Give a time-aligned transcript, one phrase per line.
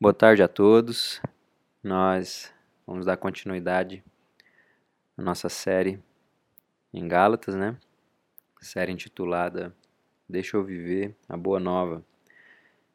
[0.00, 1.20] Boa tarde a todos.
[1.82, 2.54] Nós
[2.86, 4.04] vamos dar continuidade
[5.16, 6.00] à nossa série
[6.94, 7.76] em Gálatas, né?
[8.60, 9.74] Série intitulada
[10.28, 12.04] Deixa eu viver a boa nova.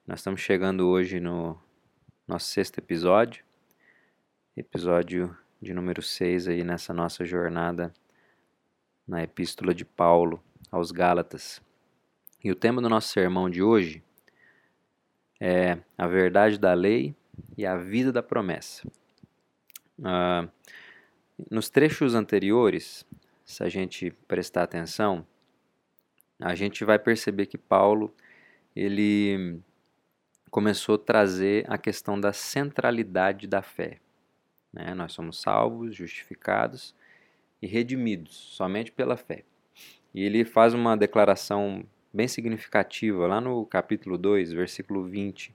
[0.07, 1.59] Nós estamos chegando hoje no
[2.25, 3.43] nosso sexto episódio,
[4.55, 7.93] episódio de número 6 aí nessa nossa jornada
[9.05, 10.41] na epístola de Paulo
[10.71, 11.61] aos Gálatas.
[12.41, 14.01] E o tema do nosso sermão de hoje
[15.45, 17.13] é a verdade da lei
[17.57, 18.87] e a vida da promessa.
[19.99, 20.49] Uh,
[21.51, 23.05] nos trechos anteriores,
[23.43, 25.27] se a gente prestar atenção,
[26.39, 28.15] a gente vai perceber que Paulo
[28.73, 29.59] ele
[30.49, 33.99] começou a trazer a questão da centralidade da fé.
[34.71, 34.93] Né?
[34.93, 36.95] Nós somos salvos, justificados
[37.61, 39.43] e redimidos somente pela fé.
[40.15, 45.53] E ele faz uma declaração bem significativa lá no capítulo 2, versículo 20,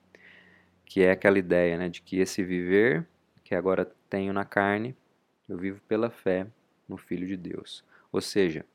[0.84, 3.06] que é aquela ideia né, de que esse viver
[3.44, 4.96] que agora tenho na carne,
[5.48, 6.46] eu vivo pela fé
[6.88, 7.84] no Filho de Deus.
[8.10, 8.66] Ou seja,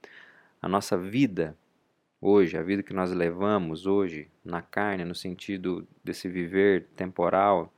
[0.61, 1.57] a nossa vida
[2.21, 7.71] hoje, a vida que nós levamos hoje na carne, no sentido desse viver temporal,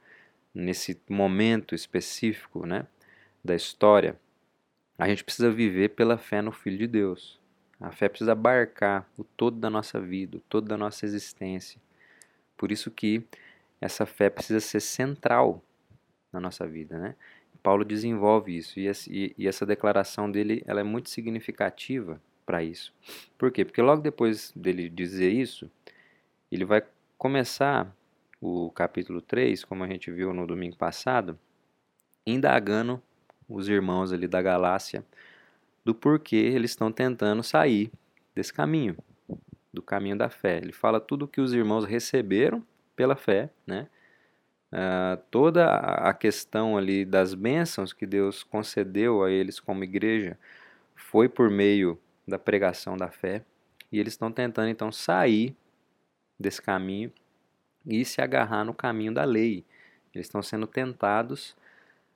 [0.53, 2.85] nesse momento específico né,
[3.43, 4.17] da história,
[4.97, 7.39] a gente precisa viver pela fé no Filho de Deus.
[7.79, 11.79] A fé precisa abarcar o todo da nossa vida, o todo da nossa existência.
[12.55, 13.23] Por isso que
[13.81, 15.61] essa fé precisa ser central
[16.31, 17.15] na nossa vida, né?
[17.61, 22.93] Paulo desenvolve isso e, essa declaração dele ela é muito significativa para isso.
[23.37, 23.65] Por quê?
[23.65, 25.69] Porque logo depois dele dizer isso,
[26.51, 26.83] ele vai
[27.17, 27.91] começar
[28.39, 31.39] o capítulo 3, como a gente viu no domingo passado,
[32.25, 33.01] indagando
[33.49, 35.03] os irmãos ali da Galácia
[35.85, 37.91] do porquê eles estão tentando sair
[38.33, 38.97] desse caminho,
[39.71, 40.57] do caminho da fé.
[40.57, 43.87] Ele fala tudo o que os irmãos receberam pela fé, né?
[44.73, 50.37] Uh, toda a questão ali das bênçãos que Deus concedeu a eles como igreja
[50.95, 51.97] foi por meio
[52.27, 53.45] da pregação da fé
[53.91, 55.55] e eles estão tentando então sair
[56.37, 57.11] desse caminho
[57.85, 59.63] e se agarrar no caminho da lei.
[60.13, 61.55] Eles estão sendo tentados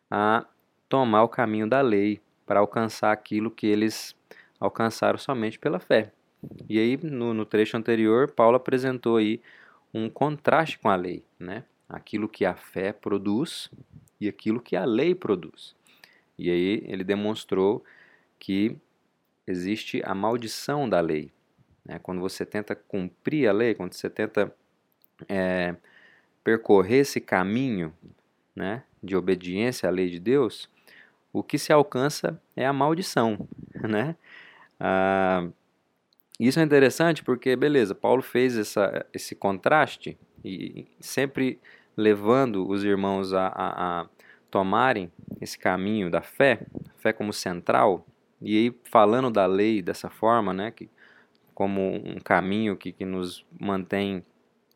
[0.10, 0.46] a
[0.90, 2.20] tomar o caminho da lei,
[2.50, 4.16] para alcançar aquilo que eles
[4.60, 6.12] alcançaram somente pela fé.
[6.68, 9.40] E aí, no, no, trecho anterior, Paulo apresentou aí
[9.94, 11.64] um contraste com a lei, né?
[11.88, 13.70] Aquilo que a fé produz
[14.20, 15.76] e aquilo que a lei produz.
[16.40, 17.84] E aí ele demonstrou
[18.40, 18.76] que
[19.46, 21.32] existe a maldição da lei.
[21.86, 22.00] Né?
[22.00, 24.52] Quando você tenta cumprir a lei, quando você tenta
[25.28, 25.76] é,
[26.44, 27.94] percorrer esse caminho
[28.56, 30.68] né, de obediência à lei de Deus,
[31.32, 33.48] o que se alcança é a maldição,
[33.88, 34.16] né?
[34.80, 35.48] Ah,
[36.40, 41.60] isso é interessante porque, beleza, Paulo fez essa, esse contraste e sempre
[41.98, 44.10] levando os irmãos a, a, a
[44.50, 46.62] tomarem esse caminho da fé,
[46.98, 48.06] fé como central,
[48.42, 50.90] e aí falando da lei dessa forma, né, que,
[51.54, 54.24] como um caminho que, que nos mantém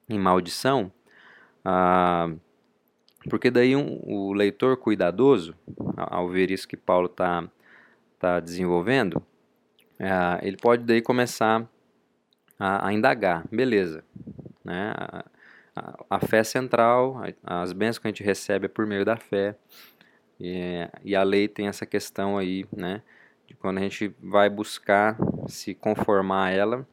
[0.09, 0.91] em maldição,
[1.63, 2.29] ah,
[3.29, 5.55] porque daí um, o leitor cuidadoso,
[5.95, 7.47] ao ver isso que Paulo está
[8.19, 9.21] tá desenvolvendo,
[9.99, 11.67] é, ele pode daí começar
[12.59, 14.03] a, a indagar, beleza,
[14.63, 14.93] né?
[14.95, 15.25] A,
[16.09, 19.55] a, fé central, as bênçãos que a gente recebe é por meio da fé,
[20.39, 23.01] e, e a lei tem essa questão aí, né?
[23.47, 25.17] De quando a gente vai buscar
[25.47, 26.87] se conformar a ela,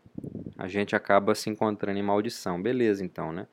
[0.57, 3.47] a gente acaba se encontrando em maldição, beleza então, né?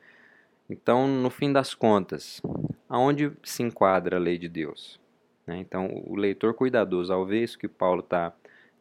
[0.69, 2.41] Então, no fim das contas,
[2.89, 4.99] aonde se enquadra a lei de Deus?
[5.45, 5.57] Né?
[5.59, 8.33] Então, o leitor cuidadoso, ao ver isso que Paulo está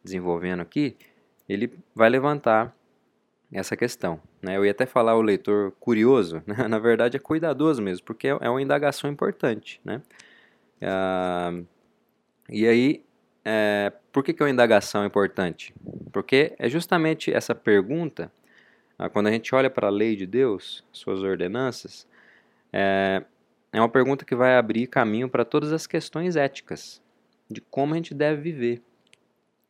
[0.03, 0.97] desenvolvendo aqui,
[1.47, 2.75] ele vai levantar
[3.51, 4.19] essa questão.
[4.41, 4.57] Né?
[4.57, 6.67] Eu ia até falar o leitor curioso, né?
[6.67, 9.79] na verdade é cuidadoso mesmo, porque é uma indagação importante.
[9.83, 10.01] Né?
[10.81, 11.53] Ah,
[12.49, 13.03] e aí,
[13.45, 15.73] é, por que, que é uma indagação importante?
[16.11, 18.31] Porque é justamente essa pergunta
[19.11, 22.07] quando a gente olha para a lei de Deus, suas ordenanças,
[22.73, 23.23] é,
[23.71, 27.01] é uma pergunta que vai abrir caminho para todas as questões éticas
[27.49, 28.81] de como a gente deve viver.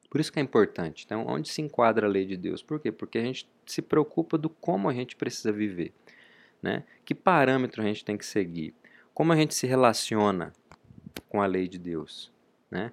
[0.10, 1.04] Por isso que é importante.
[1.06, 2.64] Então, onde se enquadra a lei de Deus?
[2.64, 2.92] Por quê?
[2.92, 5.94] Porque a gente se preocupa do como a gente precisa viver.
[6.62, 6.84] Né?
[7.04, 8.74] Que parâmetro a gente tem que seguir?
[9.14, 10.54] Como a gente se relaciona
[11.28, 12.32] com a lei de Deus?
[12.72, 12.92] Né?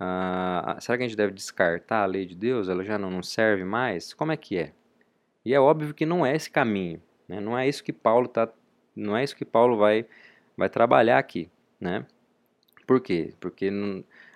[0.00, 2.68] Ah, será que a gente deve descartar a lei de Deus?
[2.68, 4.14] Ela já não, não serve mais?
[4.14, 4.72] Como é que é?
[5.44, 7.40] E é óbvio que não é esse caminho, né?
[7.40, 8.48] não é isso que Paulo tá,
[8.96, 10.06] não é isso que Paulo vai,
[10.56, 11.50] vai trabalhar aqui,
[11.80, 12.06] né?
[12.86, 13.34] Por quê?
[13.40, 13.70] Porque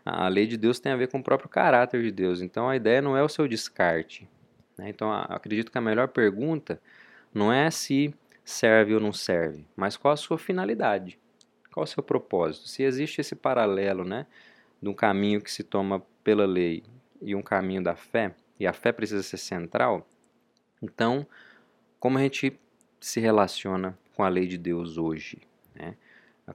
[0.05, 2.40] a lei de Deus tem a ver com o próprio caráter de Deus.
[2.40, 4.26] Então a ideia não é o seu descarte.
[4.76, 4.88] Né?
[4.88, 6.81] Então acredito que a melhor pergunta
[7.34, 8.14] não é se
[8.44, 11.19] serve ou não serve, mas qual a sua finalidade,
[11.70, 12.66] qual o seu propósito.
[12.66, 14.26] Se existe esse paralelo, né,
[14.81, 16.82] de um caminho que se toma pela lei
[17.20, 20.08] e um caminho da fé, e a fé precisa ser central,
[20.82, 21.26] então,
[21.98, 22.58] como a gente
[23.00, 25.38] se relaciona com a lei de Deus hoje?
[25.75, 25.96] Né?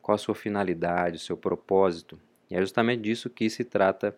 [0.01, 2.19] Qual a sua finalidade, o seu propósito?
[2.49, 4.17] E é justamente disso que se trata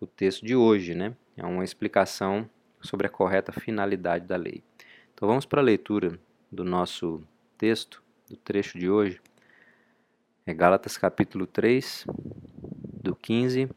[0.00, 1.16] o texto de hoje, né?
[1.36, 2.48] É uma explicação
[2.80, 4.62] sobre a correta finalidade da lei.
[5.14, 6.18] Então vamos para a leitura
[6.50, 7.22] do nosso
[7.56, 9.20] texto, do trecho de hoje.
[10.46, 12.06] É Gálatas capítulo 3,
[13.02, 13.68] do 15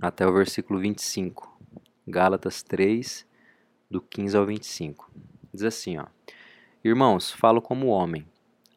[0.00, 1.58] até o versículo 25.
[2.06, 3.26] Gálatas 3,
[3.90, 5.10] do 15 ao 25.
[5.52, 6.06] Diz assim, ó:
[6.84, 8.24] Irmãos, falo como homem,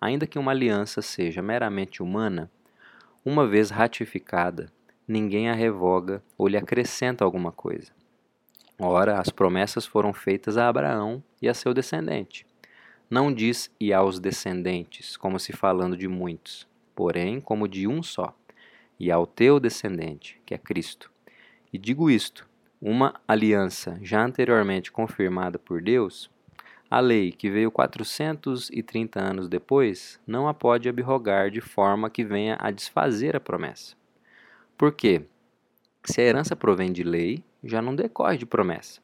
[0.01, 2.51] ainda que uma aliança seja meramente humana,
[3.23, 4.71] uma vez ratificada,
[5.07, 7.91] ninguém a revoga ou lhe acrescenta alguma coisa.
[8.79, 12.45] Ora, as promessas foram feitas a Abraão e a seu descendente.
[13.07, 18.35] Não diz e aos descendentes, como se falando de muitos, porém como de um só,
[18.99, 21.11] e ao teu descendente, que é Cristo.
[21.71, 22.49] E digo isto:
[22.85, 26.29] uma aliança já anteriormente confirmada por Deus,
[26.91, 32.57] a lei, que veio 430 anos depois, não a pode abrogar de forma que venha
[32.59, 33.95] a desfazer a promessa.
[34.77, 35.25] Por quê?
[36.03, 38.99] Se a herança provém de lei, já não decorre de promessa,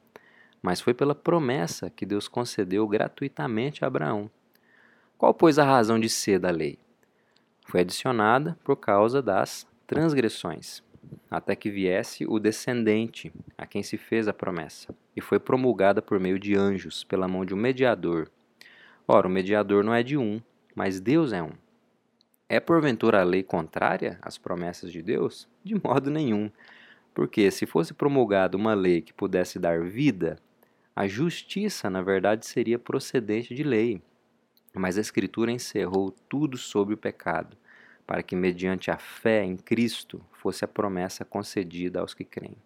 [0.60, 4.30] mas foi pela promessa que Deus concedeu gratuitamente a Abraão.
[5.16, 6.78] Qual, pois, a razão de ser da lei?
[7.64, 10.82] Foi adicionada por causa das transgressões,
[11.30, 16.18] até que viesse o descendente, a quem se fez a promessa, e foi promulgada por
[16.18, 18.30] meio de anjos, pela mão de um mediador.
[19.06, 20.40] Ora, o mediador não é de um,
[20.74, 21.52] mas Deus é um.
[22.48, 25.48] É porventura a lei contrária às promessas de Deus?
[25.62, 26.50] De modo nenhum.
[27.14, 30.36] Porque se fosse promulgada uma lei que pudesse dar vida,
[30.94, 34.02] a justiça, na verdade, seria procedente de lei.
[34.74, 37.56] Mas a Escritura encerrou tudo sobre o pecado,
[38.10, 42.56] para que, mediante a fé em Cristo, fosse a promessa concedida aos que creem.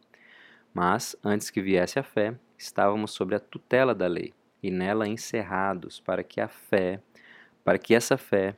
[0.73, 4.33] Mas, antes que viesse a fé, estávamos sob a tutela da lei,
[4.63, 6.99] e nela encerrados, para que a fé,
[7.63, 8.57] para que essa fé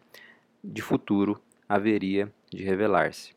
[0.62, 3.34] de futuro haveria de revelar-se.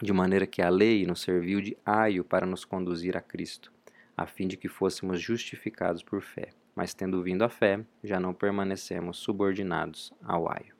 [0.00, 3.72] De maneira que a lei nos serviu de aio para nos conduzir a Cristo,
[4.16, 6.50] a fim de que fôssemos justificados por fé.
[6.76, 10.76] Mas tendo vindo a fé, já não permanecemos subordinados ao aio.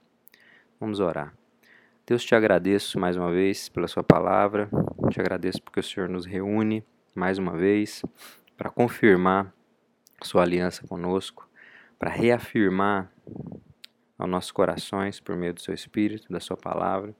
[0.78, 1.34] Vamos orar.
[2.08, 4.70] Deus, te agradeço mais uma vez pela Sua palavra,
[5.10, 6.82] te agradeço porque o Senhor nos reúne
[7.14, 8.02] mais uma vez
[8.56, 9.52] para confirmar
[10.22, 11.46] Sua aliança conosco,
[11.98, 13.12] para reafirmar
[14.16, 17.14] aos nossos corações, por meio do seu Espírito, da sua palavra,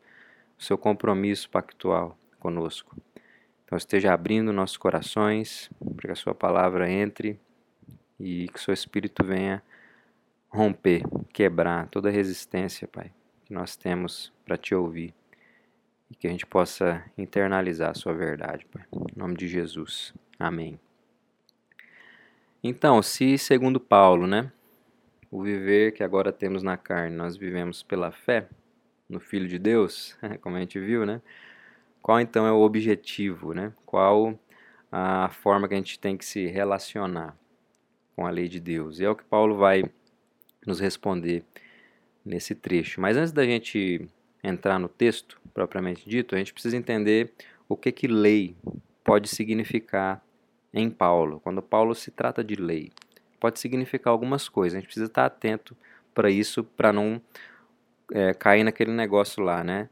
[0.59, 2.97] o seu compromisso pactual conosco.
[3.67, 7.39] Então esteja abrindo nossos corações para que a sua palavra entre
[8.19, 9.63] e que o seu Espírito venha
[10.49, 13.13] romper, quebrar toda resistência, Pai,
[13.49, 15.15] que nós temos para te ouvir
[16.11, 18.85] e que a gente possa internalizar a sua verdade, Pai.
[18.93, 20.13] Em nome de Jesus.
[20.39, 20.79] Amém.
[22.63, 24.53] Então, se segundo Paulo, né,
[25.31, 28.49] o viver que agora temos na carne, nós vivemos pela fé
[29.09, 31.23] no Filho de Deus, como a gente viu, né?
[32.03, 33.73] Qual então é o objetivo, né?
[33.87, 34.39] Qual
[34.93, 37.35] a forma que a gente tem que se relacionar
[38.15, 39.01] com a lei de Deus?
[39.01, 39.85] E é o que Paulo vai
[40.67, 41.45] nos responder
[42.25, 43.01] nesse trecho.
[43.01, 44.09] Mas antes da gente
[44.43, 47.33] entrar no texto propriamente dito, a gente precisa entender
[47.69, 48.57] o que que lei
[49.05, 50.23] pode significar
[50.73, 52.93] em Paulo, quando Paulo se trata de lei
[53.39, 54.77] pode significar algumas coisas.
[54.77, 55.77] A gente precisa estar atento
[56.15, 57.21] para isso, para não
[58.13, 59.89] é, cair naquele negócio lá, né?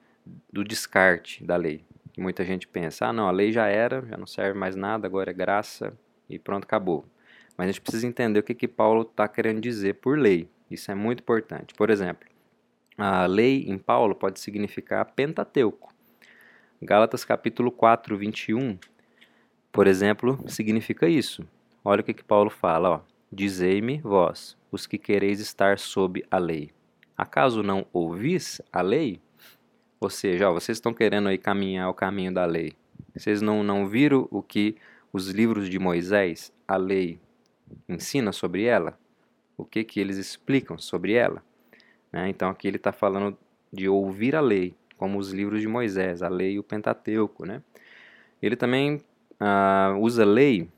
[0.53, 1.85] Do descarte da lei.
[2.19, 5.31] Muita gente pensa, ah, não, a lei já era, já não serve mais nada, agora
[5.31, 5.93] é graça
[6.29, 7.05] e pronto, acabou.
[7.57, 10.49] Mas a gente precisa entender o que, que Paulo está querendo dizer por lei.
[10.71, 11.75] Isso é muito importante.
[11.75, 12.29] Por exemplo,
[12.99, 15.93] a lei em Paulo pode significar Pentateuco.
[16.83, 18.79] Gálatas capítulo 4, 21,
[19.73, 21.47] por exemplo, significa isso.
[21.85, 23.05] Olha o que, que Paulo fala.
[23.31, 26.71] Dizei-me vós, os que quereis estar sob a lei.
[27.17, 29.21] Acaso não ouvis a lei?
[30.01, 32.73] Ou seja, ó, vocês estão querendo aí caminhar o caminho da lei.
[33.15, 34.77] Vocês não, não viram o que
[35.13, 37.19] os livros de Moisés, a lei,
[37.89, 38.99] ensina sobre ela?
[39.57, 41.43] O que, que eles explicam sobre ela?
[42.13, 42.29] Né?
[42.29, 43.37] Então aqui ele está falando
[43.73, 47.45] de ouvir a lei, como os livros de Moisés, a lei e o Pentateuco.
[47.45, 47.63] Né?
[48.41, 48.97] Ele também
[49.41, 50.69] uh, usa lei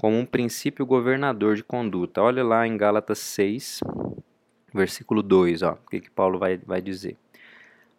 [0.00, 2.22] como um princípio governador de conduta.
[2.22, 3.80] Olha lá em Gálatas 6,
[4.72, 7.16] versículo 2, ó, o que, que Paulo vai, vai dizer.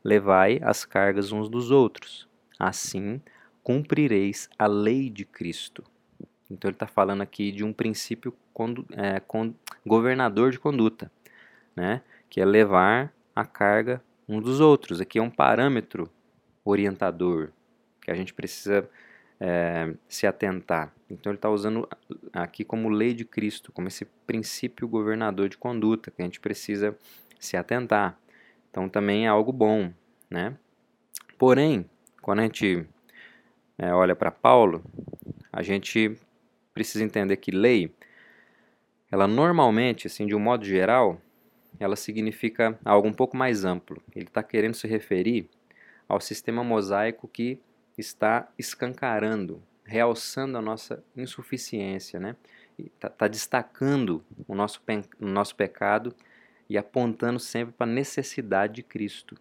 [0.03, 3.21] Levai as cargas uns dos outros, assim
[3.63, 5.83] cumprireis a lei de Cristo.
[6.51, 8.34] Então ele está falando aqui de um princípio
[8.91, 9.22] é,
[9.86, 11.12] governador de conduta.
[11.75, 12.01] Né?
[12.31, 15.01] que é levar a carga um dos outros.
[15.01, 16.10] Aqui é um parâmetro
[16.63, 17.51] orientador
[18.01, 18.89] que a gente precisa
[19.38, 20.93] é, se atentar.
[21.10, 21.88] Então ele está usando
[22.31, 26.98] aqui como lei de Cristo, como esse princípio governador de conduta que a gente precisa
[27.38, 28.17] se atentar.
[28.70, 29.91] Então também é algo bom,
[30.29, 30.55] né?
[31.38, 31.86] Porém,
[32.22, 32.88] quando a gente
[33.77, 34.81] é, olha para Paulo,
[35.51, 36.17] a gente
[36.73, 37.93] precisa entender que lei,
[39.11, 41.21] ela normalmente, assim, de um modo geral,
[41.79, 44.01] ela significa algo um pouco mais amplo.
[44.15, 45.49] Ele está querendo se referir
[46.07, 47.59] ao sistema mosaico que
[47.97, 52.35] está escancarando, realçando a nossa insuficiência, né?
[52.77, 54.81] Está tá destacando o nosso,
[55.19, 56.15] o nosso pecado
[56.69, 59.35] e apontando sempre para a necessidade de Cristo,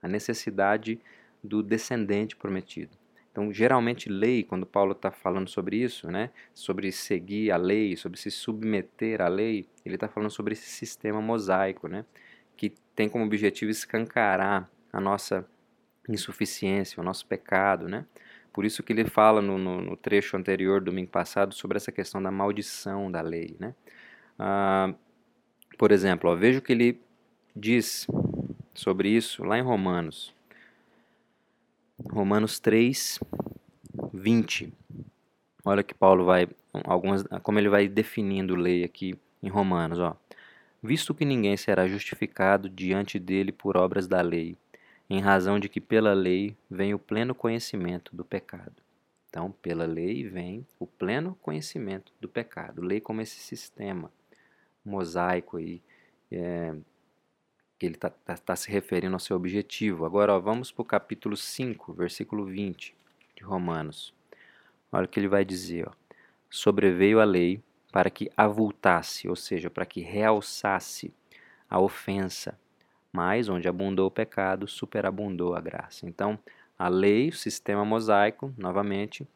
[0.00, 1.00] a necessidade
[1.42, 3.01] do descendente prometido.
[3.32, 8.18] Então, geralmente, lei, quando Paulo está falando sobre isso, né, sobre seguir a lei, sobre
[8.18, 12.04] se submeter à lei, ele está falando sobre esse sistema mosaico, né,
[12.56, 15.48] que tem como objetivo escancarar a nossa
[16.08, 18.04] insuficiência, o nosso pecado, né?
[18.52, 22.22] Por isso que ele fala no, no, no trecho anterior, domingo passado, sobre essa questão
[22.22, 23.74] da maldição da lei, né?
[24.38, 24.92] Ah,
[25.78, 27.00] por exemplo, ó, veja o que ele
[27.56, 28.06] diz
[28.74, 30.34] sobre isso lá em Romanos.
[32.10, 33.20] Romanos 3,
[34.12, 34.72] 20.
[35.64, 36.48] Olha que Paulo vai,
[36.84, 40.16] algumas, como ele vai definindo lei aqui em Romanos, ó.
[40.82, 44.56] Visto que ninguém será justificado diante dele por obras da lei,
[45.08, 48.82] em razão de que pela lei vem o pleno conhecimento do pecado.
[49.28, 52.82] Então, pela lei vem o pleno conhecimento do pecado.
[52.82, 54.10] Lei como esse sistema
[54.84, 55.80] mosaico aí,
[56.30, 56.74] é,
[57.82, 60.04] que ele está tá, tá se referindo ao seu objetivo.
[60.04, 62.94] Agora, ó, vamos para o capítulo 5, versículo 20
[63.34, 64.14] de Romanos.
[64.92, 65.88] Olha o que ele vai dizer.
[65.88, 65.92] Ó.
[66.48, 67.60] Sobreveio a lei
[67.90, 71.12] para que avultasse, ou seja, para que realçasse
[71.68, 72.56] a ofensa.
[73.12, 76.06] Mas onde abundou o pecado, superabundou a graça.
[76.06, 76.38] Então,
[76.78, 79.26] a lei, o sistema mosaico, novamente,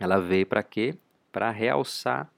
[0.00, 0.96] ela veio para quê?
[1.30, 2.28] Para realçar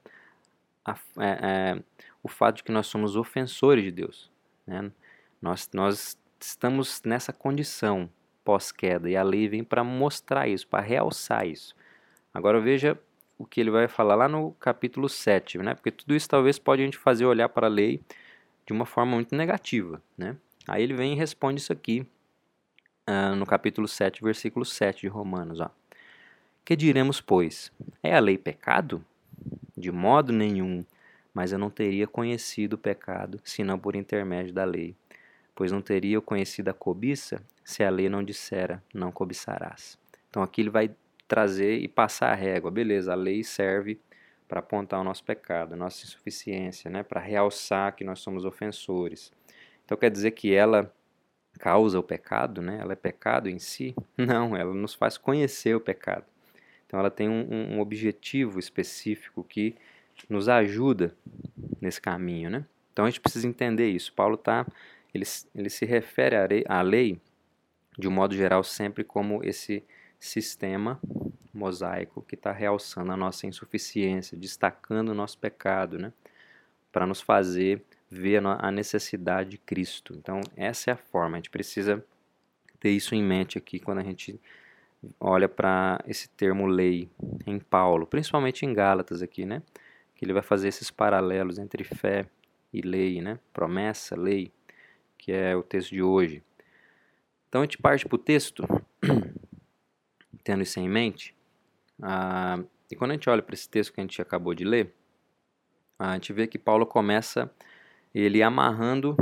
[0.85, 1.83] a, é, é,
[2.21, 4.29] o fato de que nós somos ofensores de Deus.
[4.67, 4.91] Né?
[5.41, 8.09] Nós, nós estamos nessa condição
[8.43, 11.75] pós-queda e a lei vem para mostrar isso, para realçar isso.
[12.33, 12.97] Agora veja
[13.37, 15.73] o que ele vai falar lá no capítulo 7, né?
[15.73, 18.01] porque tudo isso talvez pode a gente fazer olhar para a lei
[18.65, 20.01] de uma forma muito negativa.
[20.17, 20.35] Né?
[20.67, 22.05] Aí ele vem e responde isso aqui
[23.07, 25.61] uh, no capítulo 7, versículo 7 de Romanos.
[25.61, 25.69] Ó.
[26.65, 27.71] Que diremos, pois?
[28.03, 29.03] É a lei pecado?
[29.75, 30.83] De modo nenhum,
[31.33, 34.95] mas eu não teria conhecido o pecado senão por intermédio da lei
[35.59, 39.99] pois não teria conhecido a cobiça se a lei não dissera, não cobiçarás.
[40.29, 40.89] Então aqui ele vai
[41.27, 42.71] trazer e passar a régua.
[42.71, 43.99] Beleza, a lei serve
[44.47, 47.03] para apontar o nosso pecado, a nossa insuficiência, né?
[47.03, 49.33] para realçar que nós somos ofensores.
[49.83, 50.93] Então quer dizer que ela
[51.59, 52.77] causa o pecado, né?
[52.79, 53.93] ela é pecado em si?
[54.17, 56.23] Não, ela nos faz conhecer o pecado.
[56.87, 59.75] Então ela tem um, um objetivo específico que
[60.29, 61.13] nos ajuda
[61.81, 62.49] nesse caminho.
[62.49, 62.65] Né?
[62.93, 64.13] Então a gente precisa entender isso.
[64.13, 64.65] Paulo está
[65.13, 65.25] ele,
[65.55, 67.19] ele se refere à lei,
[67.97, 69.83] de um modo geral, sempre como esse
[70.19, 70.99] sistema
[71.53, 76.13] mosaico que está realçando a nossa insuficiência, destacando o nosso pecado, né?
[76.91, 80.15] para nos fazer ver a necessidade de Cristo.
[80.17, 82.03] Então, essa é a forma, a gente precisa
[82.79, 84.39] ter isso em mente aqui quando a gente
[85.19, 87.09] olha para esse termo lei
[87.45, 89.61] em Paulo, principalmente em Gálatas aqui, né?
[90.15, 92.25] Que ele vai fazer esses paralelos entre fé
[92.73, 93.39] e lei, né?
[93.53, 94.51] Promessa, lei
[95.19, 96.41] que é o texto de hoje.
[97.47, 98.63] Então a gente parte para o texto,
[100.43, 101.35] tendo isso em mente,
[102.01, 102.59] ah,
[102.89, 104.91] e quando a gente olha para esse texto que a gente acabou de ler,
[105.99, 107.51] a gente vê que Paulo começa
[108.15, 109.15] ele amarrando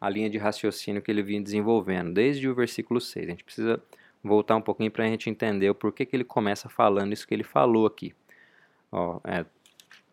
[0.00, 3.26] a linha de raciocínio que ele vinha desenvolvendo, desde o versículo 6.
[3.26, 3.82] A gente precisa
[4.22, 7.34] voltar um pouquinho para a gente entender o porquê que ele começa falando isso que
[7.34, 8.14] ele falou aqui.
[8.90, 9.44] Ó, é,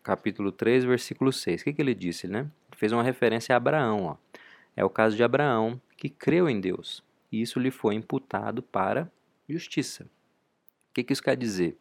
[0.02, 1.60] capítulo 3, versículo 6.
[1.60, 2.28] O que, que ele disse?
[2.28, 2.40] Né?
[2.40, 4.04] Ele fez uma referência a Abraão.
[4.04, 4.16] Ó.
[4.76, 7.02] É o caso de Abraão, que creu em Deus,
[7.32, 9.10] e isso lhe foi imputado para
[9.48, 10.04] justiça.
[10.90, 11.76] O que, isso quer dizer?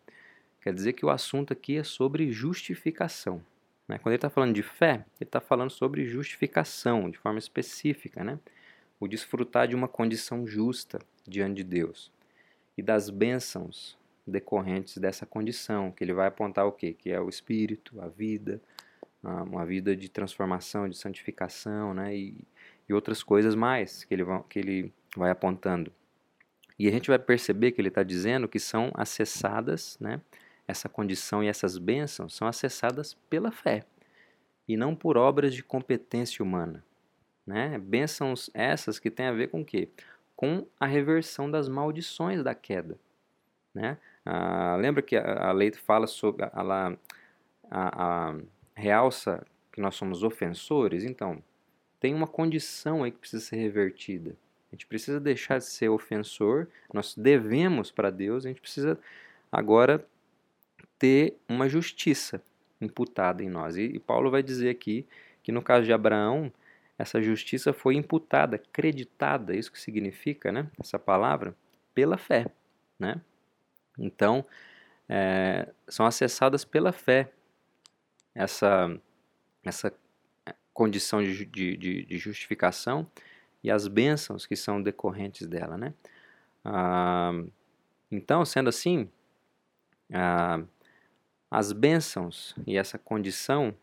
[0.61, 3.41] Quer dizer que o assunto aqui é sobre justificação.
[3.87, 3.97] Né?
[3.97, 8.23] Quando ele está falando de fé, ele está falando sobre justificação, de forma específica.
[8.23, 8.39] Né?
[8.99, 12.11] O desfrutar de uma condição justa diante de Deus.
[12.77, 16.93] E das bênçãos decorrentes dessa condição, que ele vai apontar o quê?
[16.93, 18.59] Que é o espírito, a vida,
[19.21, 22.15] uma vida de transformação, de santificação, né?
[22.15, 22.43] E,
[22.87, 25.91] e outras coisas mais que ele, vai, que ele vai apontando.
[26.77, 30.21] E a gente vai perceber que ele está dizendo que são acessadas, né?
[30.67, 33.85] Essa condição e essas bênçãos são acessadas pela fé
[34.67, 36.83] e não por obras de competência humana.
[37.45, 37.77] Né?
[37.77, 39.89] Bênçãos essas que têm a ver com o quê?
[40.35, 42.97] Com a reversão das maldições da queda.
[43.73, 43.97] Né?
[44.25, 46.49] Ah, lembra que a, a lei fala sobre.
[46.53, 46.97] Ela
[47.69, 48.35] a, a,
[48.73, 51.03] realça que nós somos ofensores?
[51.03, 51.41] Então,
[52.05, 54.35] tem uma condição aí que precisa ser revertida.
[54.71, 58.99] A gente precisa deixar de ser ofensor, nós devemos para Deus, a gente precisa
[59.51, 60.05] agora
[60.99, 62.39] ter uma justiça
[62.79, 63.75] imputada em nós.
[63.75, 65.07] E, e Paulo vai dizer aqui
[65.41, 66.53] que no caso de Abraão,
[66.95, 70.69] essa justiça foi imputada, creditada, isso que significa, né?
[70.79, 71.55] Essa palavra,
[71.91, 72.45] pela fé,
[72.99, 73.19] né?
[73.97, 74.45] Então,
[75.09, 77.31] é, são acessadas pela fé
[78.35, 78.95] essa,
[79.63, 79.91] essa
[80.75, 83.07] condição de, de, de justificação
[83.63, 85.93] e as bênçãos que são decorrentes dela, né?
[86.63, 87.31] Ah,
[88.11, 89.09] então, sendo assim,
[90.13, 90.61] ah,
[91.49, 93.73] as bênçãos e essa condição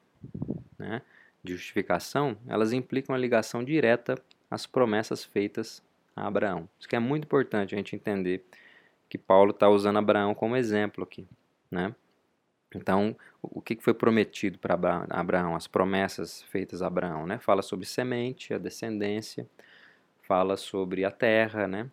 [0.79, 1.01] né,
[1.43, 4.15] de justificação, elas implicam a ligação direta
[4.51, 5.83] às promessas feitas
[6.15, 6.69] a Abraão.
[6.79, 8.45] Isso que é muito importante a gente entender
[9.09, 11.27] que Paulo está usando Abraão como exemplo aqui,
[11.71, 11.95] né?
[12.75, 14.75] Então, o que foi prometido para
[15.11, 15.55] Abraão?
[15.55, 17.39] As promessas feitas a Abraão, né?
[17.39, 19.47] Fala sobre semente, a descendência,
[20.23, 21.91] fala sobre a terra, né?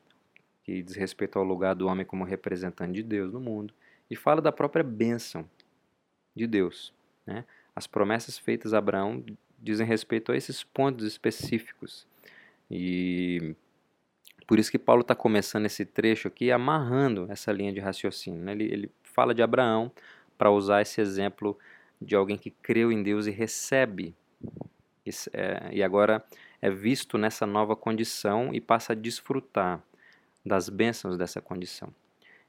[0.64, 3.74] Que diz respeito ao lugar do homem como representante de Deus no mundo,
[4.10, 5.50] e fala da própria bênção
[6.36, 6.94] de Deus,
[7.26, 7.46] né?
[7.76, 9.24] As promessas feitas a Abraão
[9.58, 12.08] dizem respeito a esses pontos específicos.
[12.70, 13.56] E
[14.48, 18.42] por isso que Paulo está começando esse trecho aqui amarrando essa linha de raciocínio.
[18.42, 18.52] Né?
[18.54, 19.92] Ele, ele fala de Abraão
[20.40, 21.60] para usar esse exemplo
[22.02, 24.16] de alguém que creu em Deus e recebe,
[25.34, 26.24] é, e agora
[26.62, 29.84] é visto nessa nova condição e passa a desfrutar
[30.46, 31.94] das bênçãos dessa condição.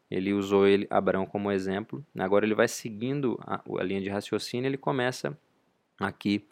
[0.09, 4.68] Ele usou ele, Abraão como exemplo, agora ele vai seguindo a, a linha de raciocínio,
[4.68, 5.37] ele começa
[5.99, 6.44] aqui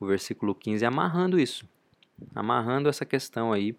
[0.00, 1.68] o versículo 15 amarrando isso,
[2.34, 3.72] amarrando essa questão aí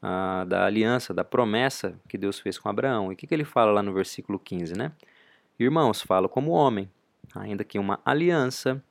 [0.00, 3.10] uh, da aliança, da promessa que Deus fez com Abraão.
[3.10, 4.92] E o que, que ele fala lá no versículo 15, né?
[5.58, 6.90] Irmãos, falo como homem,
[7.32, 8.82] ainda que uma aliança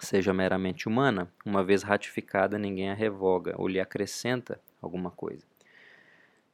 [0.00, 5.44] seja meramente humana, uma vez ratificada, ninguém a revoga ou lhe acrescenta alguma coisa.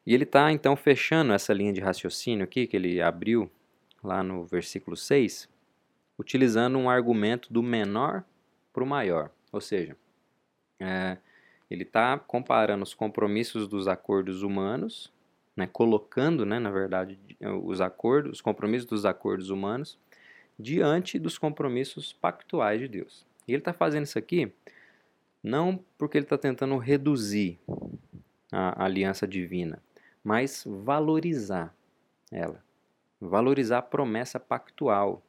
[0.07, 3.51] E ele está então fechando essa linha de raciocínio aqui, que ele abriu
[4.03, 5.47] lá no versículo 6,
[6.19, 8.25] utilizando um argumento do menor
[8.73, 9.31] para o maior.
[9.53, 9.95] Ou seja,
[10.81, 11.19] é,
[11.71, 15.13] ele está comparando os compromissos dos acordos humanos
[15.57, 17.19] né, colocando, né, na verdade,
[17.63, 19.99] os acordos, os compromissos dos acordos humanos
[20.59, 23.27] diante dos compromissos pactuais de Deus.
[23.47, 24.53] E ele está fazendo isso aqui
[25.43, 27.59] não porque ele está tentando reduzir
[28.51, 29.83] a, a aliança divina,
[30.23, 31.75] mas valorizar
[32.31, 32.63] ela,
[33.21, 35.23] valorizar a promessa pactual.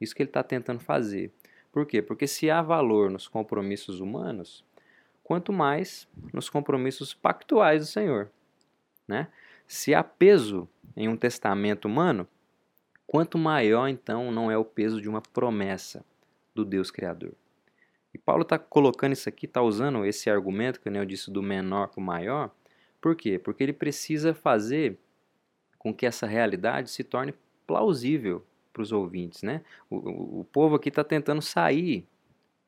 [0.00, 1.30] Isso que ele está tentando fazer.
[1.70, 2.02] Por quê?
[2.02, 4.64] Porque se há valor nos compromissos humanos,
[5.22, 8.30] quanto mais nos compromissos pactuais do Senhor,
[9.06, 9.28] né?
[9.70, 12.26] Se há peso em um testamento humano,
[13.06, 16.04] quanto maior então não é o peso de uma promessa
[16.52, 17.34] do Deus Criador.
[18.12, 21.86] E Paulo está colocando isso aqui, está usando esse argumento que eu disse do menor
[21.86, 22.50] para o maior.
[23.00, 23.38] Por quê?
[23.38, 24.98] Porque ele precisa fazer
[25.78, 27.32] com que essa realidade se torne
[27.64, 29.44] plausível para os ouvintes.
[29.44, 29.62] Né?
[29.88, 32.04] O, o, o povo aqui está tentando sair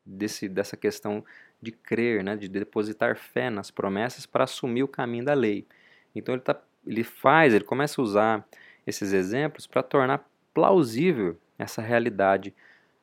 [0.06, 1.24] desse, dessa questão
[1.60, 2.36] de crer, né?
[2.36, 5.66] de depositar fé nas promessas para assumir o caminho da lei.
[6.14, 8.48] Então ele está ele faz, ele começa a usar
[8.86, 12.54] esses exemplos para tornar plausível essa realidade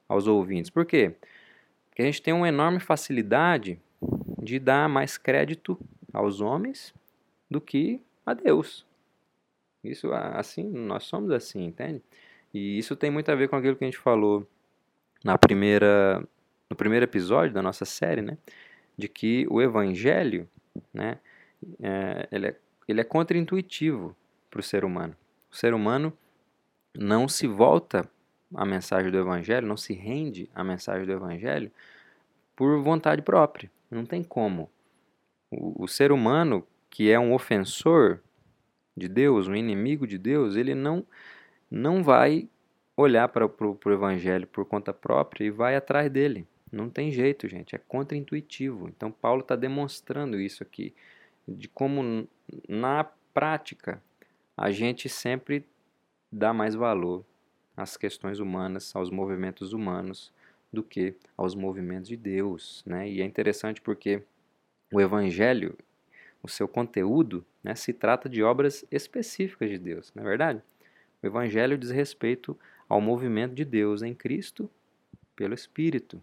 [0.08, 0.70] aos ouvintes.
[0.70, 1.16] Por quê?
[1.90, 3.80] Porque a gente tem uma enorme facilidade
[4.42, 5.80] de dar mais crédito
[6.14, 6.94] aos homens
[7.50, 8.86] do que a Deus.
[9.84, 12.02] Isso assim, nós somos assim, entende?
[12.54, 14.48] E isso tem muito a ver com aquilo que a gente falou
[15.24, 16.24] na primeira
[16.70, 18.38] no primeiro episódio da nossa série, né?
[18.96, 20.48] De que o evangelho,
[20.94, 21.18] né,
[21.82, 22.56] é, ele é
[22.92, 24.16] ele é contraintuitivo
[24.50, 25.16] para o ser humano.
[25.52, 26.12] O ser humano
[26.96, 28.10] não se volta
[28.54, 31.72] à mensagem do Evangelho, não se rende à mensagem do Evangelho
[32.56, 33.72] por vontade própria.
[33.90, 34.70] Não tem como.
[35.52, 38.20] O, o ser humano, que é um ofensor
[38.98, 41.06] de Deus, um inimigo de Deus, ele não,
[41.70, 42.50] não vai
[42.98, 46.46] olhar para o Evangelho por conta própria e vai atrás dele.
[46.72, 47.76] Não tem jeito, gente.
[47.76, 48.90] É contraintuitivo.
[48.90, 50.94] Então, Paulo está demonstrando isso aqui
[51.48, 52.28] de como
[52.68, 54.02] na prática
[54.58, 55.66] a gente sempre
[56.32, 57.26] dá mais valor
[57.76, 60.34] às questões humanas, aos movimentos humanos,
[60.72, 62.84] do que aos movimentos de Deus.
[62.86, 63.10] Né?
[63.10, 64.22] E é interessante porque
[64.92, 65.78] o Evangelho,
[66.44, 70.62] o seu conteúdo, né, se trata de obras específicas de Deus, não é verdade?
[71.22, 72.58] O Evangelho diz respeito
[72.88, 74.70] ao movimento de Deus em Cristo
[75.36, 76.22] pelo Espírito.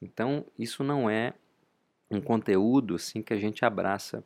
[0.00, 1.34] Então, isso não é
[2.10, 4.22] um conteúdo assim que a gente abraça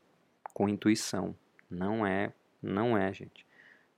[0.53, 1.35] com intuição.
[1.71, 2.33] Não é,
[2.63, 3.47] não é, gente.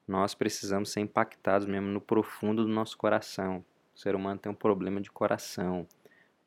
[0.06, 3.64] Nós precisamos ser impactados mesmo no profundo do nosso coração.
[3.94, 5.86] O ser humano tem um problema de coração,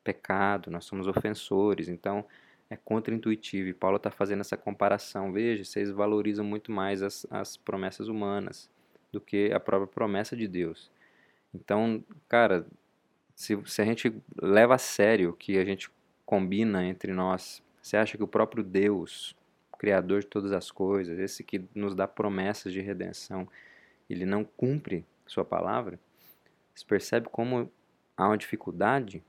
[0.04, 2.24] pecado, nós somos ofensores, então
[2.70, 3.68] é contra-intuitivo.
[3.68, 5.32] E Paulo está fazendo essa comparação.
[5.32, 8.70] Veja, vocês valorizam muito mais as, as promessas humanas
[9.12, 10.90] do que a própria promessa de Deus.
[11.54, 12.66] Então, cara,
[13.34, 15.90] se, se a gente leva a sério que a gente
[16.24, 19.35] combina entre nós, você acha que o próprio Deus,
[19.78, 23.48] Criador de todas as coisas, esse que nos dá promessas de redenção,
[24.08, 25.98] ele não cumpre sua palavra?
[26.74, 27.70] Você percebe como
[28.16, 29.22] há uma dificuldade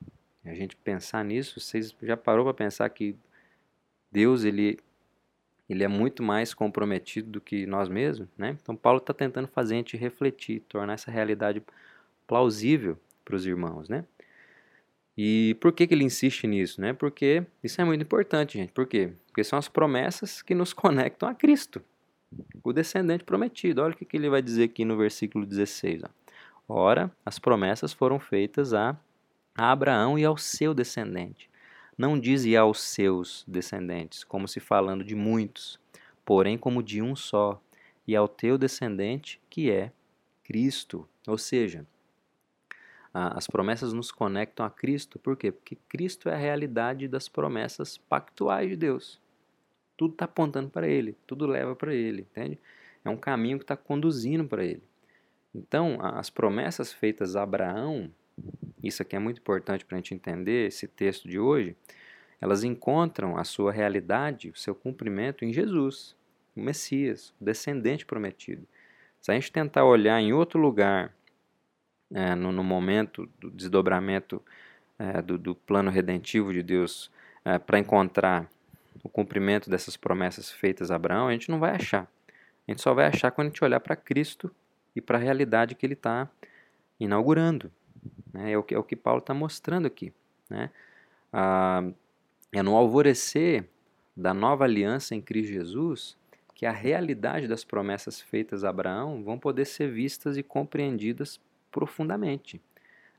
[0.45, 1.59] a gente pensar nisso?
[1.59, 3.15] Vocês já parou para pensar que
[4.11, 4.79] Deus ele
[5.69, 8.57] ele é muito mais comprometido do que nós mesmos, né?
[8.61, 11.61] Então Paulo está tentando fazer a gente refletir, tornar essa realidade
[12.25, 14.05] plausível para os irmãos, né?
[15.17, 16.93] E por que, que ele insiste nisso, né?
[16.93, 18.71] Porque isso é muito importante, gente.
[18.71, 19.13] Por quê?
[19.27, 21.81] Porque são as promessas que nos conectam a Cristo,
[22.63, 23.81] o descendente prometido.
[23.81, 26.03] Olha o que, que ele vai dizer aqui no versículo 16.
[26.03, 26.09] Ó.
[26.69, 28.95] Ora, as promessas foram feitas a
[29.55, 31.49] Abraão e ao seu descendente
[31.97, 35.79] não diz e aos seus descendentes, como se falando de muitos,
[36.23, 37.59] porém como de um só,
[38.07, 39.91] e ao teu descendente, que é
[40.43, 41.09] Cristo.
[41.27, 41.85] Ou seja,
[43.13, 45.51] as promessas nos conectam a Cristo, por quê?
[45.51, 49.19] Porque Cristo é a realidade das promessas pactuais de Deus.
[49.95, 52.59] Tudo está apontando para Ele, tudo leva para Ele, entende?
[53.03, 54.83] É um caminho que está conduzindo para Ele.
[55.55, 58.11] Então, as promessas feitas a Abraão
[58.83, 61.75] isso aqui é muito importante para a gente entender esse texto de hoje,
[62.39, 66.15] elas encontram a sua realidade, o seu cumprimento em Jesus,
[66.55, 68.65] o Messias, o descendente prometido.
[69.19, 71.13] Se a gente tentar olhar em outro lugar,
[72.13, 74.41] é, no, no, momento do desdobramento
[74.97, 77.11] é, do, do, plano redentivo de Deus,
[77.43, 78.49] é, para encontrar
[79.03, 82.07] o cumprimento dessas promessas feitas a Abraão, a gente não vai achar.
[82.67, 84.51] A gente só vai achar quando a gente olhar para Cristo
[84.95, 86.29] e para a realidade que ele está
[86.99, 87.71] inaugurando.
[88.33, 88.51] Né?
[88.51, 90.11] É, o que, é o que Paulo está mostrando aqui.
[90.49, 90.69] Né?
[91.31, 91.83] Ah,
[92.51, 93.65] é no alvorecer
[94.15, 96.17] da nova aliança em Cristo Jesus
[96.55, 101.39] que a realidade das promessas feitas a Abraão vão poder ser vistas e compreendidas
[101.71, 102.61] profundamente.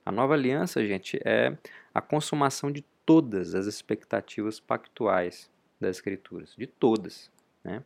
[0.05, 1.57] A nova aliança, gente, é
[1.93, 7.31] a consumação de todas as expectativas pactuais das Escrituras, de todas,
[7.63, 7.83] né?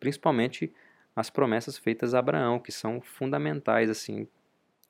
[0.00, 0.72] principalmente
[1.14, 4.26] as promessas feitas a Abraão, que são fundamentais assim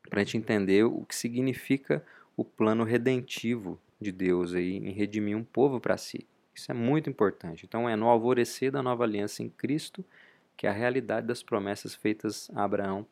[0.09, 2.05] para a gente entender o que significa
[2.37, 6.27] o plano redentivo de Deus aí, em redimir um povo para si.
[6.55, 7.65] Isso é muito importante.
[7.67, 10.05] Então, é no alvorecer da nova aliança em Cristo
[10.57, 13.07] que a realidade das promessas feitas a Abraão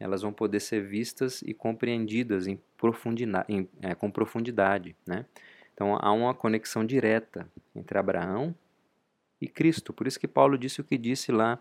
[0.00, 4.96] elas vão poder ser vistas e compreendidas em profundidade, em, é, com profundidade.
[5.06, 5.26] Né?
[5.74, 8.54] Então, há uma conexão direta entre Abraão
[9.38, 9.92] e Cristo.
[9.92, 11.60] Por isso que Paulo disse o que disse lá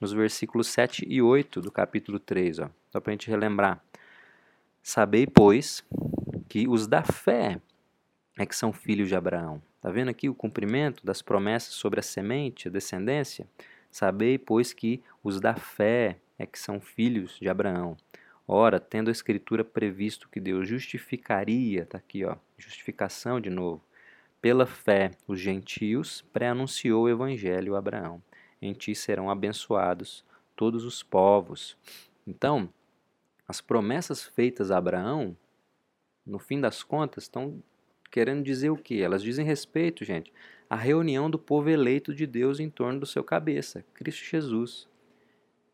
[0.00, 2.60] nos versículos 7 e 8 do capítulo 3.
[2.60, 2.70] Ó.
[2.90, 3.82] Só para a gente relembrar.
[4.82, 5.84] Sabei, pois,
[6.48, 7.60] que os da fé
[8.38, 9.62] é que são filhos de Abraão.
[9.76, 13.46] Está vendo aqui o cumprimento das promessas sobre a semente, a descendência?
[13.90, 17.96] Sabei, pois, que os da fé é que são filhos de Abraão.
[18.46, 23.82] Ora, tendo a Escritura previsto que Deus justificaria, está aqui, ó, justificação de novo,
[24.40, 28.22] pela fé os gentios, pré-anunciou o Evangelho a Abraão.
[28.60, 31.76] Em ti serão abençoados todos os povos.
[32.26, 32.68] Então,
[33.48, 35.36] as promessas feitas a Abraão,
[36.26, 37.62] no fim das contas, estão
[38.10, 38.96] querendo dizer o quê?
[38.96, 40.32] Elas dizem respeito, gente,
[40.68, 44.86] à reunião do povo eleito de Deus em torno do seu cabeça, Cristo Jesus.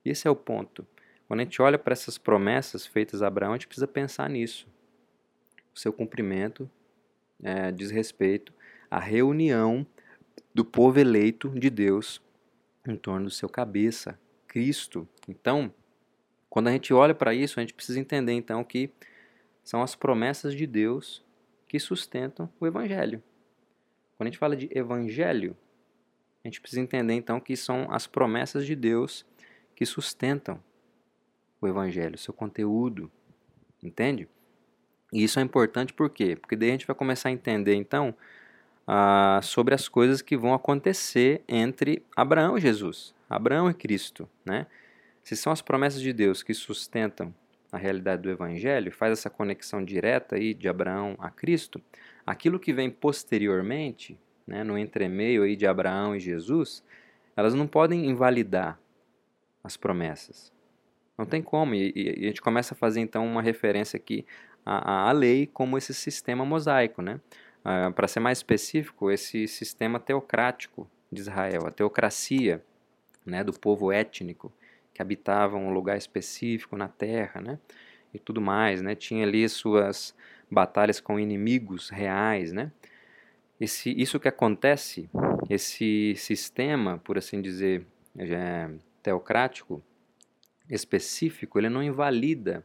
[0.04, 0.86] Esse é o ponto.
[1.26, 4.66] Quando a gente olha para essas promessas feitas a Abraão, a gente precisa pensar nisso.
[5.74, 6.68] O seu cumprimento
[7.42, 8.52] é, diz respeito
[8.90, 9.86] à reunião
[10.52, 12.20] do povo eleito de Deus
[12.86, 15.06] em torno do seu cabeça, Cristo.
[15.28, 15.72] Então,
[16.48, 18.90] quando a gente olha para isso, a gente precisa entender então que
[19.62, 21.24] são as promessas de Deus
[21.68, 23.22] que sustentam o Evangelho.
[24.16, 25.56] Quando a gente fala de Evangelho,
[26.42, 29.24] a gente precisa entender então que são as promessas de Deus
[29.80, 30.62] que sustentam
[31.58, 33.10] o Evangelho, seu conteúdo.
[33.82, 34.28] Entende?
[35.10, 36.36] E isso é importante por quê?
[36.36, 38.14] Porque daí a gente vai começar a entender então
[38.86, 44.66] ah, sobre as coisas que vão acontecer entre Abraão e Jesus, Abraão e Cristo, né?
[45.24, 47.34] Se são as promessas de Deus que sustentam
[47.72, 51.80] a realidade do Evangelho, faz essa conexão direta aí de Abraão a Cristo,
[52.26, 56.84] aquilo que vem posteriormente, né, no entremeio aí de Abraão e Jesus,
[57.34, 58.78] elas não podem invalidar
[59.62, 60.52] as promessas.
[61.16, 61.74] Não tem como.
[61.74, 64.24] E, e a gente começa a fazer então uma referência aqui
[64.64, 67.02] à, à lei como esse sistema mosaico.
[67.02, 67.20] Né?
[67.64, 72.62] ah, para ser mais específico, esse sistema teocrático de Israel, a teocracia
[73.24, 74.52] né, do povo étnico
[74.94, 77.58] que habitava um lugar específico na terra, né,
[78.12, 80.14] e tudo mais, né, tinha ali suas
[80.50, 82.72] batalhas com inimigos reais, né.
[83.60, 85.10] Esse, isso que acontece,
[85.50, 88.70] esse sistema, por assim dizer, é,
[89.02, 89.82] teocrático
[90.68, 92.64] específico, ele não invalida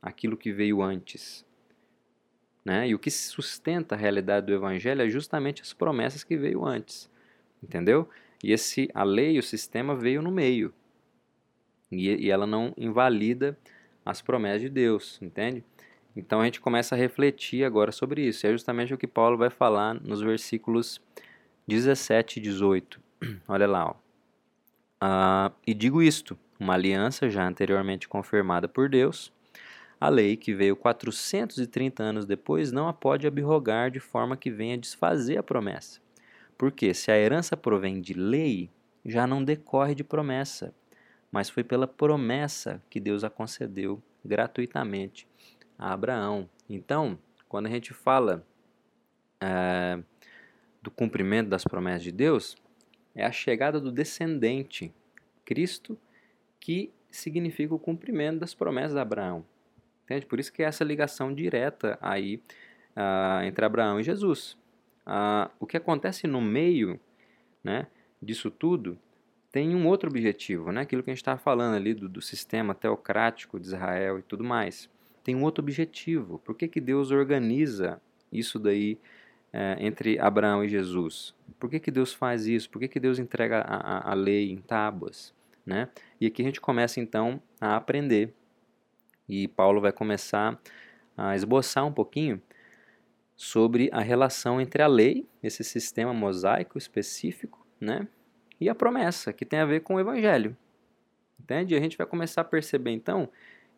[0.00, 1.44] aquilo que veio antes.
[2.64, 2.88] Né?
[2.88, 7.10] E o que sustenta a realidade do evangelho é justamente as promessas que veio antes.
[7.62, 8.08] Entendeu?
[8.42, 10.72] E esse, a lei, o sistema veio no meio.
[11.90, 13.58] E, e ela não invalida
[14.04, 15.64] as promessas de Deus, entende?
[16.14, 18.46] Então a gente começa a refletir agora sobre isso.
[18.46, 21.00] É justamente o que Paulo vai falar nos versículos
[21.66, 23.00] 17 e 18.
[23.46, 23.90] Olha lá.
[23.90, 24.07] Ó.
[25.00, 29.32] Ah, e digo isto: uma aliança já anteriormente confirmada por Deus,
[30.00, 34.78] a lei, que veio 430 anos depois, não a pode abrogar de forma que venha
[34.78, 36.00] desfazer a promessa.
[36.56, 38.70] Porque se a herança provém de lei,
[39.04, 40.74] já não decorre de promessa,
[41.30, 45.26] mas foi pela promessa que Deus a concedeu gratuitamente
[45.78, 46.48] a Abraão.
[46.68, 48.46] Então, quando a gente fala
[49.40, 50.00] é,
[50.82, 52.56] do cumprimento das promessas de Deus,
[53.18, 54.94] é a chegada do descendente,
[55.44, 55.98] Cristo,
[56.60, 59.44] que significa o cumprimento das promessas de Abraão.
[60.04, 60.24] Entende?
[60.24, 62.40] Por isso que é essa ligação direta aí
[62.96, 64.56] uh, entre Abraão e Jesus.
[65.04, 67.00] Uh, o que acontece no meio
[67.62, 67.88] né,
[68.22, 68.96] disso tudo
[69.50, 70.82] tem um outro objetivo, né?
[70.82, 74.44] aquilo que a gente estava falando ali do, do, sistema teocrático de Israel e tudo
[74.44, 74.88] mais.
[75.24, 76.38] Tem um outro objetivo.
[76.44, 78.00] Por que, que Deus organiza
[78.30, 78.96] isso daí
[79.52, 81.34] é, entre Abraão e Jesus?
[81.58, 82.70] Por que, que Deus faz isso?
[82.70, 85.34] Por que, que Deus entrega a, a, a lei em tábuas?
[85.64, 85.88] Né?
[86.20, 88.34] E aqui a gente começa então a aprender
[89.28, 90.58] e Paulo vai começar
[91.16, 92.40] a esboçar um pouquinho
[93.36, 98.08] sobre a relação entre a lei, esse sistema mosaico específico, né,
[98.60, 100.56] e a promessa, que tem a ver com o evangelho.
[101.38, 101.74] Entende?
[101.74, 103.28] E a gente vai começar a perceber então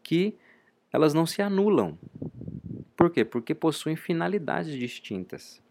[0.03, 0.35] que
[0.91, 1.99] elas não se anulam.
[3.01, 3.25] Por quê?
[3.25, 5.63] Porque possuem finalidades distintas.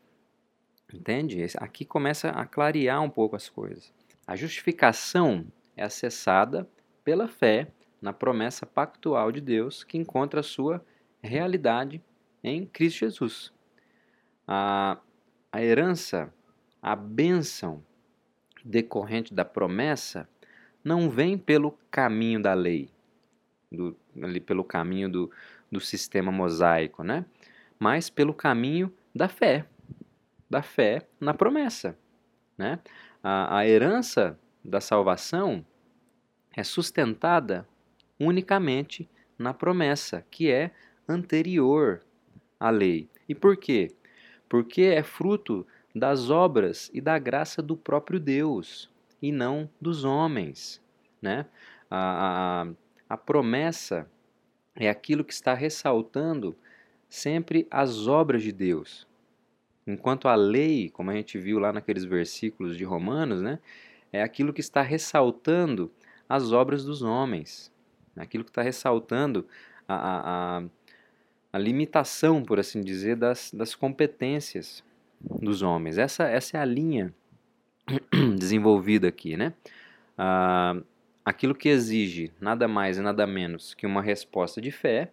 [0.92, 1.46] Entende?
[1.58, 3.94] Aqui começa a clarear um pouco as coisas.
[4.26, 5.46] A justificação
[5.78, 6.68] é acessada
[7.04, 10.84] pela fé na promessa pactual de Deus que encontra a sua
[11.22, 12.02] realidade
[12.44, 13.54] em Cristo Jesus.
[14.48, 14.98] A,
[15.52, 16.34] a herança,
[16.82, 17.86] a bênção
[18.65, 20.28] decorrente da promessa
[20.84, 22.89] não vem pelo caminho da lei,
[23.72, 25.32] do, ali pelo caminho do,
[25.71, 27.25] do sistema mosaico, né?
[27.79, 29.65] mas pelo caminho da fé,
[30.49, 31.97] da fé na promessa.
[32.58, 32.79] Né?
[33.23, 35.65] A, a herança da salvação
[36.55, 37.67] é sustentada
[38.19, 40.71] unicamente na promessa, que é
[41.08, 42.01] anterior
[42.60, 43.10] à lei.
[43.27, 43.95] E por quê?
[44.49, 50.82] Porque é fruto das obras e da graça do próprio Deus e não dos homens.
[51.21, 51.45] Né?
[51.89, 54.10] A, a, a promessa
[54.80, 56.56] é aquilo que está ressaltando
[57.08, 59.08] sempre as obras de Deus.
[59.86, 63.60] Enquanto a lei, como a gente viu lá naqueles versículos de Romanos, né,
[64.12, 65.92] é aquilo que está ressaltando
[66.28, 67.72] as obras dos homens
[68.20, 69.48] aquilo que está ressaltando
[69.88, 70.63] a, a,
[71.54, 74.84] a, limitação, por assim dizer, das, das competências
[75.20, 75.98] dos homens.
[75.98, 77.13] Essa, essa é a linha
[78.38, 79.54] desenvolvida aqui, né?
[80.18, 80.76] Ah,
[81.30, 85.12] aquilo que exige nada mais e nada menos que uma resposta de fé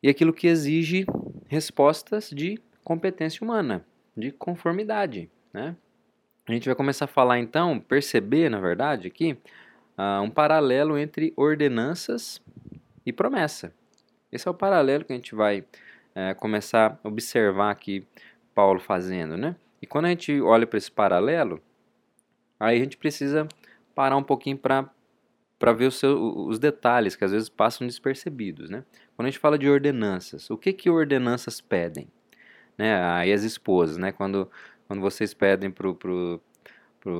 [0.00, 1.04] e aquilo que exige
[1.48, 3.84] respostas de competência humana,
[4.16, 5.76] de conformidade, né?
[6.46, 9.36] A gente vai começar a falar então, perceber, na verdade, aqui,
[9.98, 12.40] uh, um paralelo entre ordenanças
[13.04, 13.72] e promessa.
[14.30, 18.06] Esse é o paralelo que a gente vai uh, começar a observar aqui
[18.54, 19.56] Paulo fazendo, né?
[19.80, 21.60] E quando a gente olha para esse paralelo,
[22.58, 23.48] aí a gente precisa
[23.94, 24.88] parar um pouquinho para
[25.62, 28.82] para ver os, seus, os detalhes que às vezes passam despercebidos, né?
[29.14, 32.08] Quando a gente fala de ordenanças, o que que ordenanças pedem?
[32.76, 33.00] Né?
[33.00, 34.10] Aí as esposas, né?
[34.10, 34.50] Quando,
[34.88, 36.42] quando vocês pedem pro, pro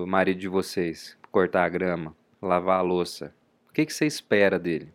[0.08, 3.32] marido de vocês cortar a grama, lavar a louça,
[3.70, 4.92] o que, que você espera dele?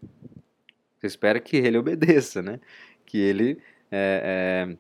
[0.98, 2.60] Você espera que ele obedeça, né?
[3.06, 4.78] Que ele é, é,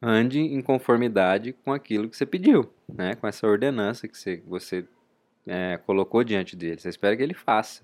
[0.00, 3.14] ande em conformidade com aquilo que você pediu, né?
[3.14, 4.86] Com essa ordenança que você, você
[5.46, 6.78] é, colocou diante dele.
[6.78, 7.82] Você espera que ele faça.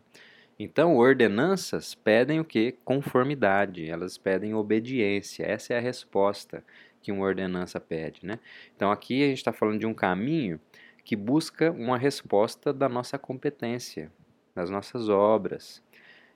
[0.58, 2.72] Então, ordenanças pedem o que?
[2.84, 3.88] Conformidade.
[3.88, 5.44] Elas pedem obediência.
[5.44, 6.62] Essa é a resposta
[7.00, 8.38] que uma ordenança pede, né?
[8.76, 10.60] Então, aqui a gente está falando de um caminho
[11.02, 14.12] que busca uma resposta da nossa competência,
[14.54, 15.82] das nossas obras.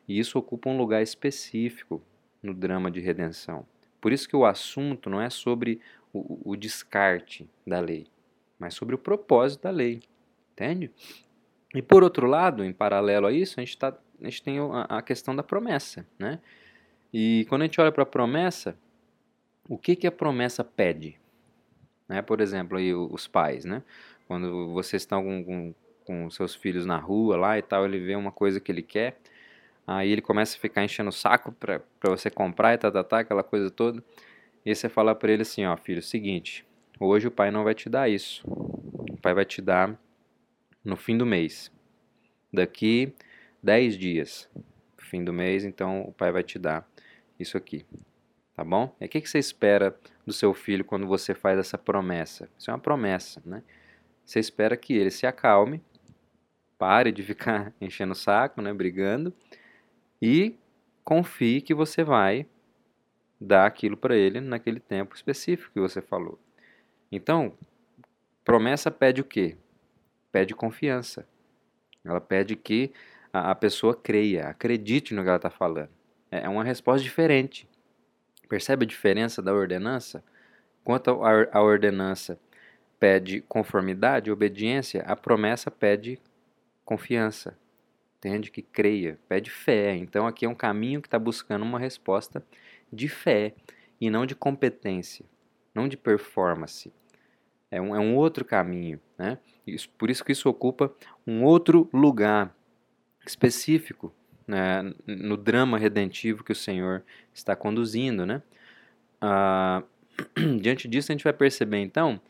[0.09, 2.03] E isso ocupa um lugar específico
[2.43, 3.67] no drama de redenção.
[4.01, 5.81] Por isso que o assunto não é sobre
[6.13, 8.07] o, o descarte da lei,
[8.59, 10.03] mas sobre o propósito da lei,
[10.55, 10.91] entende?
[11.75, 14.99] E por outro lado, em paralelo a isso, a gente, tá, a gente tem a,
[14.99, 16.39] a questão da promessa, né?
[17.13, 18.77] E quando a gente olha para a promessa,
[19.69, 21.19] o que, que a promessa pede?
[22.09, 22.23] Né?
[22.23, 23.83] Por exemplo, aí os pais, né?
[24.27, 28.15] Quando vocês estão com, com, com seus filhos na rua lá e tal, ele vê
[28.15, 29.19] uma coisa que ele quer,
[29.87, 33.19] aí ele começa a ficar enchendo o saco para você comprar e tá, tá, tá,
[33.21, 34.03] aquela coisa toda.
[34.65, 36.65] E você fala para ele assim, ó, filho, seguinte,
[36.99, 38.43] hoje o pai não vai te dar isso.
[38.47, 39.99] O pai vai te dar
[40.85, 41.73] no fim do mês.
[42.53, 43.13] Daqui
[43.63, 44.51] 10 dias,
[44.99, 46.87] fim do mês, então o pai vai te dar
[47.39, 47.85] isso aqui.
[48.55, 48.95] Tá bom?
[49.01, 52.49] E o que, você espera do seu filho quando você faz essa promessa?
[52.59, 53.63] Isso é uma promessa, né?
[54.25, 55.83] Você espera que ele se acalme,
[56.79, 59.35] pare de ficar enchendo o saco, né, brigando,
[60.23, 60.57] e
[61.03, 62.47] confie que você vai
[63.41, 66.39] dar aquilo para ele naquele tempo específico que você falou.
[67.11, 67.53] Então,
[68.45, 69.57] promessa pede o quê?
[70.35, 71.25] Pede confiança.
[72.05, 72.93] Ela pede que
[73.33, 75.91] a, pessoa creia, acredite no que ela está falando.
[76.29, 77.69] É, é uma resposta diferente.
[78.49, 80.25] Percebe a diferença da ordenança?
[80.83, 82.37] Quanto a ordenança
[82.99, 86.21] pede conformidade, obediência, a promessa pede
[86.85, 87.57] confiança.
[88.19, 88.51] Entende?
[88.51, 89.95] Que creia, pede fé.
[89.95, 92.45] Então aqui é um caminho que está buscando uma resposta
[92.93, 93.55] de fé
[94.01, 95.25] e não de competência,
[95.73, 96.93] não de performance.
[97.71, 99.39] É um, é um outro caminho, né?
[99.67, 100.93] Isso, por isso que isso ocupa
[101.27, 102.55] um outro lugar
[103.27, 104.13] específico
[104.47, 108.43] né, no drama redentivo que o Senhor está conduzindo, né?
[109.21, 109.83] Ah,
[110.61, 112.21] diante disso a gente vai perceber então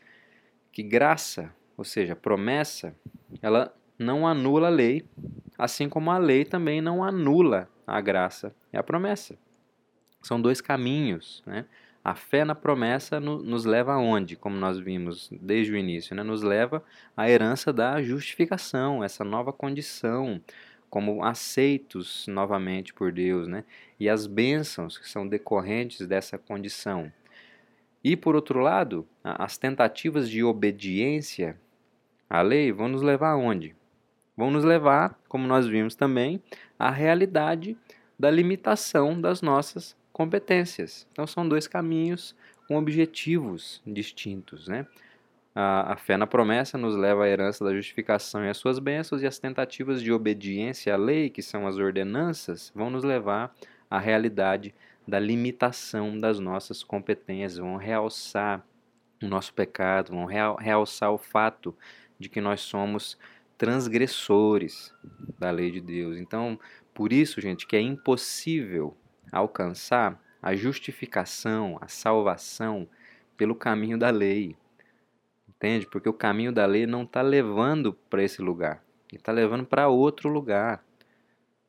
[0.71, 2.95] que graça, ou seja, promessa,
[3.41, 5.05] ela não anula a lei,
[5.57, 9.37] assim como a lei também não anula a graça e a promessa.
[10.21, 11.65] São dois caminhos, né?
[12.05, 14.35] A fé na promessa no, nos leva aonde?
[14.35, 16.21] Como nós vimos desde o início, né?
[16.21, 16.83] nos leva
[17.17, 20.39] à herança da justificação, essa nova condição,
[20.87, 23.63] como aceitos novamente por Deus, né?
[23.99, 27.11] e as bênçãos que são decorrentes dessa condição.
[28.03, 31.59] E por outro lado, as tentativas de obediência
[32.29, 33.75] à lei vão nos levar aonde?
[34.37, 36.39] Vão nos levar, como nós vimos também,
[36.77, 37.75] à realidade
[38.17, 41.05] da limitação das nossas competências.
[41.11, 42.33] Então são dois caminhos
[42.69, 44.87] com objetivos distintos, né?
[45.53, 49.21] A, a, fé na promessa nos leva à herança da justificação e às suas bênçãos,
[49.21, 53.53] e as tentativas de obediência à lei, que são as ordenanças, vão nos levar
[53.89, 54.73] à realidade
[55.05, 58.65] da limitação das nossas competências, vão realçar
[59.21, 61.75] o nosso pecado, vão realçar o fato
[62.17, 63.17] de que nós somos
[63.57, 64.93] transgressores
[65.37, 66.17] da lei de Deus.
[66.17, 66.57] Então,
[66.93, 68.95] por isso, gente, que é impossível
[69.37, 72.87] alcançar a justificação, a salvação
[73.35, 74.55] pelo caminho da lei.
[75.49, 75.87] Entende?
[75.87, 79.87] Porque o caminho da lei não está levando para esse lugar, ele está levando para
[79.87, 80.83] outro lugar.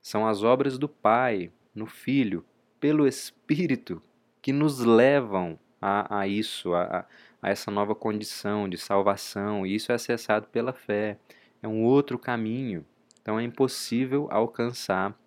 [0.00, 2.44] São as obras do Pai, no Filho,
[2.78, 4.00] pelo Espírito,
[4.40, 7.04] que nos levam a, a isso, a,
[7.42, 9.66] a essa nova condição de salvação.
[9.66, 11.18] E isso é acessado pela fé.
[11.62, 12.84] É um outro caminho.
[13.20, 15.18] Então é impossível alcançar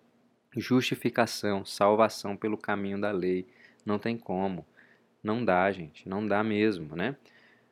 [0.56, 3.46] justificação, salvação pelo caminho da lei.
[3.84, 4.66] Não tem como.
[5.22, 6.08] Não dá, gente.
[6.08, 7.16] Não dá mesmo, né?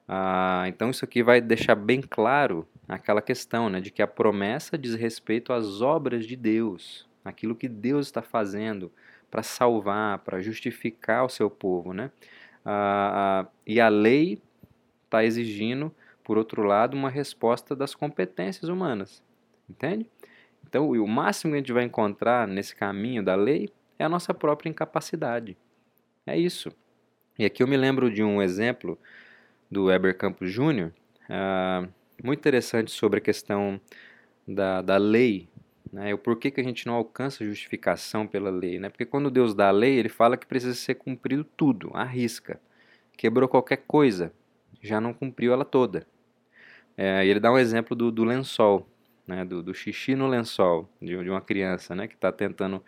[0.07, 4.79] Ah, então isso aqui vai deixar bem claro aquela questão, né, de que a promessa
[4.79, 8.91] diz respeito às obras de Deus, aquilo que Deus está fazendo
[9.31, 12.11] para salvar, para justificar o seu povo, né?
[12.65, 14.41] Ah, e a lei
[15.05, 19.23] está exigindo, por outro lado, uma resposta das competências humanas,
[19.69, 20.09] entende?
[20.69, 24.35] Então, o máximo que a gente vai encontrar nesse caminho da lei é a nossa
[24.35, 25.57] própria incapacidade.
[26.27, 26.71] É isso.
[27.39, 28.99] E aqui eu me lembro de um exemplo
[29.71, 30.93] do Weber Campos Júnior,
[31.25, 31.89] uh,
[32.23, 33.81] muito interessante sobre a questão
[34.47, 35.49] da, da lei,
[35.91, 38.79] né, o porquê que a gente não alcança justificação pela lei.
[38.79, 38.91] Né?
[38.91, 42.61] Porque quando Deus dá a lei, ele fala que precisa ser cumprido tudo, à risca.
[43.17, 44.35] Quebrou qualquer coisa,
[44.83, 46.07] já não cumpriu ela toda.
[46.95, 48.87] É, ele dá um exemplo do, do lençol
[49.29, 52.83] né, do, do xixi no lençol de, de uma criança né, que está tentando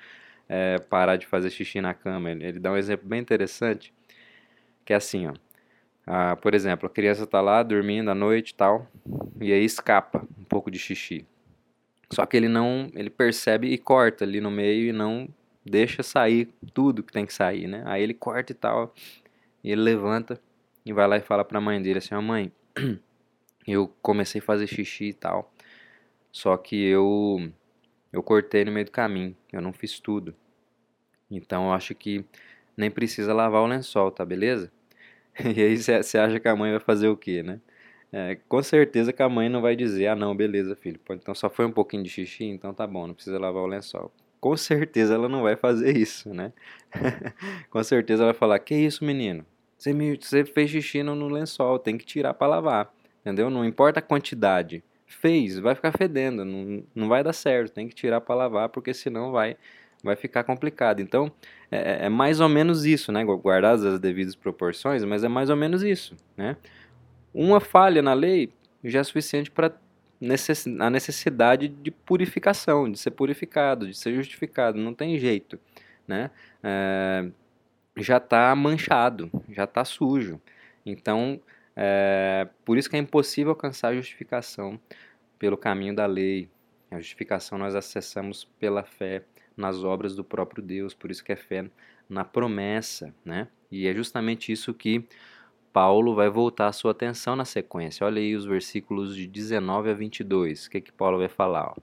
[0.49, 2.31] é, parar de fazer xixi na cama.
[2.31, 3.93] Ele, ele, dá um exemplo bem interessante,
[4.85, 5.35] que é assim, ó.
[6.07, 8.91] Ah, por exemplo, a criança está lá dormindo à noite e tal,
[9.41, 11.25] e aí escapa um pouco de xixi.
[12.11, 15.29] Só que ele não, ele percebe e corta ali no meio e não
[15.65, 17.85] deixa sair tudo que tem que sair, né?
[17.87, 18.93] Aí ele corta e tal,
[19.63, 20.41] e ele levanta
[20.85, 22.51] e vai lá e fala para a mãe dele assim: "Ó mãe,
[23.69, 25.53] eu comecei a fazer xixi e tal.
[26.33, 27.51] Só que eu
[28.13, 30.35] eu cortei no meio do caminho, eu não fiz tudo.
[31.31, 32.25] Então eu acho que
[32.77, 34.71] nem precisa lavar o lençol, tá beleza?
[35.57, 37.61] E aí você acha que a mãe vai fazer o quê, né?
[38.13, 41.49] É, com certeza que a mãe não vai dizer, ah não, beleza, filho, então só
[41.49, 44.13] foi um pouquinho de xixi, então tá bom, não precisa lavar o lençol.
[44.41, 46.53] Com certeza ela não vai fazer isso, né?
[47.71, 49.47] com certeza ela vai falar, que isso, menino?
[49.79, 53.49] Você, me, você fez xixi no, lençol, tem que tirar para lavar, entendeu?
[53.49, 54.83] Não importa a quantidade,
[55.15, 58.95] fez, vai ficar fedendo, não, não vai dar certo, tem que tirar para lavar, porque
[58.95, 59.57] senão vai
[60.03, 61.01] vai ficar complicado.
[61.01, 61.31] Então,
[61.71, 63.23] é, é, mais ou menos isso, né?
[63.25, 66.57] Guardadas as devidas proporções, mas é mais ou menos isso, né?
[67.35, 68.51] Uma falha na lei
[68.83, 69.73] já é suficiente para
[70.21, 74.79] necess, a necessidade de purificação, de ser purificado, de ser justificado.
[74.79, 75.59] Não tem jeito,
[76.09, 76.31] né?
[76.63, 77.27] É,
[77.97, 80.41] já está manchado, já está sujo.
[80.85, 81.41] Então,
[81.77, 84.81] é, por isso que é impossível alcançar a justificação
[85.39, 86.49] pelo caminho da lei.
[86.91, 89.25] A justificação nós acessamos pela fé
[89.57, 91.71] nas obras do próprio Deus, por isso que é fé
[92.09, 93.49] na promessa, né?
[93.71, 95.07] E é justamente isso que
[95.73, 98.05] Paulo vai voltar a sua atenção na sequência.
[98.05, 100.67] Olha aí os versículos de 19 a 22.
[100.67, 101.73] O que, que Paulo vai falar?
[101.73, 101.77] Ó.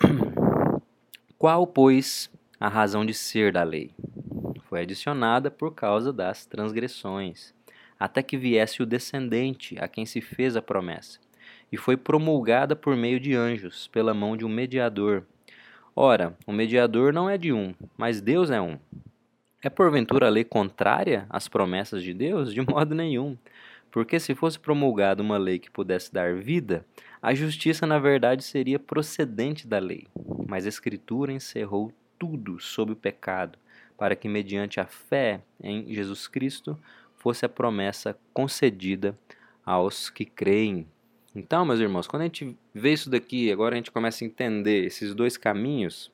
[1.36, 3.92] Qual, pois, a razão de ser da lei?
[4.68, 7.52] Foi adicionada por causa das transgressões,
[8.04, 11.18] até que viesse o descendente a quem se fez a promessa,
[11.70, 15.24] e foi promulgada por meio de anjos, pela mão de um mediador,
[15.94, 18.78] Ora, o mediador não é de um, mas Deus é um.
[19.62, 22.52] É porventura a lei contrária às promessas de Deus?
[22.52, 23.36] De modo nenhum.
[23.90, 26.82] Porque se fosse promulgada uma lei que pudesse dar vida,
[27.20, 30.06] a justiça na verdade seria procedente da lei.
[30.48, 33.58] Mas a Escritura encerrou tudo sob o pecado,
[33.98, 36.78] para que, mediante a fé em Jesus Cristo,
[37.22, 39.16] fosse a promessa concedida
[39.64, 40.88] aos que creem.
[41.32, 44.84] Então, meus irmãos, quando a gente vê isso daqui, agora a gente começa a entender
[44.84, 46.10] esses dois caminhos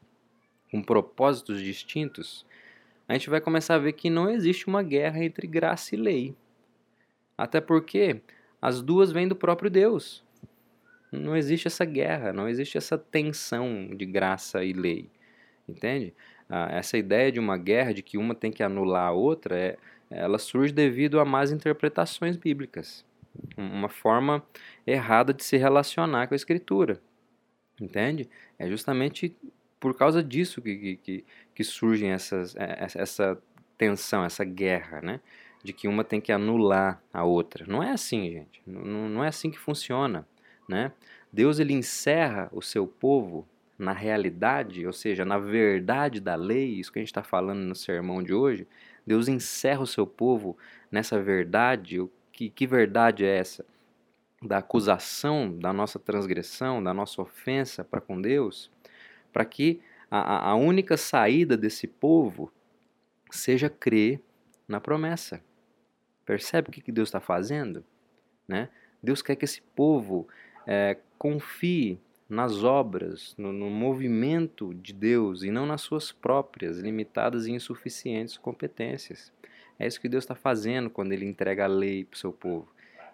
[0.70, 2.44] com propósitos distintos,
[3.08, 6.36] a gente vai começar a ver que não existe uma guerra entre graça e lei.
[7.38, 8.20] Até porque
[8.60, 10.22] as duas vêm do próprio Deus.
[11.10, 15.08] Não existe essa guerra, não existe essa tensão de graça e lei.
[15.66, 16.12] Entende?
[16.50, 19.78] Ah, essa ideia de uma guerra, de que uma tem que anular a outra, é,
[20.10, 23.04] ela surge devido a más interpretações bíblicas
[23.56, 24.42] uma forma
[24.86, 27.00] errada de se relacionar com a escritura.
[27.80, 28.28] Entende?
[28.58, 29.36] É justamente
[29.78, 33.40] por causa disso que, que, que surgem é, essa
[33.76, 35.20] tensão, essa guerra, né?
[35.62, 37.64] De que uma tem que anular a outra.
[37.66, 38.60] Não é assim, gente.
[38.66, 40.26] Não, não é assim que funciona,
[40.68, 40.92] né?
[41.32, 43.46] Deus ele encerra o seu povo
[43.78, 47.74] na realidade, ou seja, na verdade da lei, isso que a gente está falando no
[47.74, 48.66] sermão de hoje.
[49.08, 50.54] Deus encerra o seu povo
[50.92, 51.98] nessa verdade,
[52.30, 53.64] que, que verdade é essa?
[54.42, 58.70] Da acusação da nossa transgressão, da nossa ofensa para com Deus,
[59.32, 59.80] para que
[60.10, 62.52] a, a única saída desse povo
[63.30, 64.20] seja crer
[64.68, 65.42] na promessa.
[66.26, 67.82] Percebe o que, que Deus está fazendo?
[68.46, 68.68] Né?
[69.02, 70.28] Deus quer que esse povo
[70.66, 71.98] é, confie
[72.28, 78.36] nas obras, no, no, movimento de Deus e não nas suas próprias, limitadas e insuficientes
[78.36, 79.32] competências.
[79.78, 82.68] É isso que Deus está fazendo quando ele entrega a lei para o seu povo.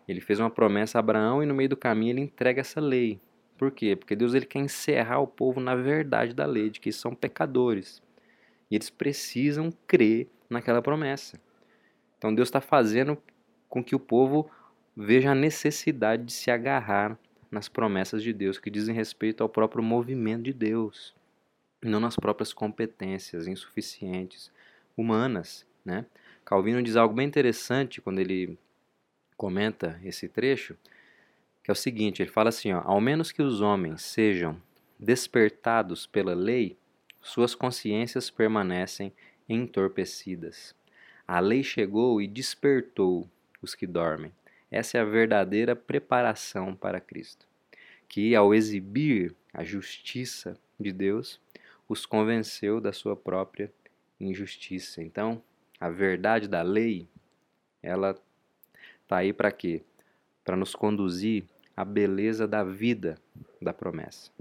[0.09, 3.21] Ele fez uma promessa a Abraão e no meio do caminho ele entrega essa lei.
[3.57, 3.95] Por quê?
[3.95, 8.03] Porque Deus ele quer encerrar o povo na verdade da lei, de que são pecadores.
[8.71, 11.41] E eles precisam crer naquela promessa.
[12.19, 13.17] Então Deus está fazendo
[13.69, 14.51] com que o povo
[14.97, 17.19] veja a necessidade de se agarrar
[17.55, 21.15] nas promessas de Deus, que dizem respeito ao próprio movimento de Deus,
[21.81, 24.51] não nas próprias competências insuficientes
[24.97, 26.05] humanas, né?
[26.45, 28.59] Calvino diz algo bem interessante quando ele
[29.37, 30.77] comenta esse trecho,
[31.63, 34.61] que é o seguinte, ele fala assim, ó, ao menos que os homens sejam
[34.99, 36.77] despertados pela lei,
[37.23, 39.13] suas consciências permanecem
[39.49, 40.75] entorpecidas.
[41.27, 43.29] A lei chegou e despertou
[43.63, 44.33] os que dormem.
[44.75, 47.47] Essa é a verdadeira preparação para Cristo,
[48.09, 51.41] que ao exibir a justiça de Deus,
[51.89, 53.73] os convenceu da sua própria
[54.19, 55.01] injustiça.
[55.01, 55.41] Então,
[55.79, 57.07] a verdade da lei,
[57.81, 58.21] ela
[59.01, 59.81] está aí para quê?
[60.45, 61.45] Para nos conduzir
[61.77, 63.17] à beleza da vida
[63.63, 64.33] da promessa.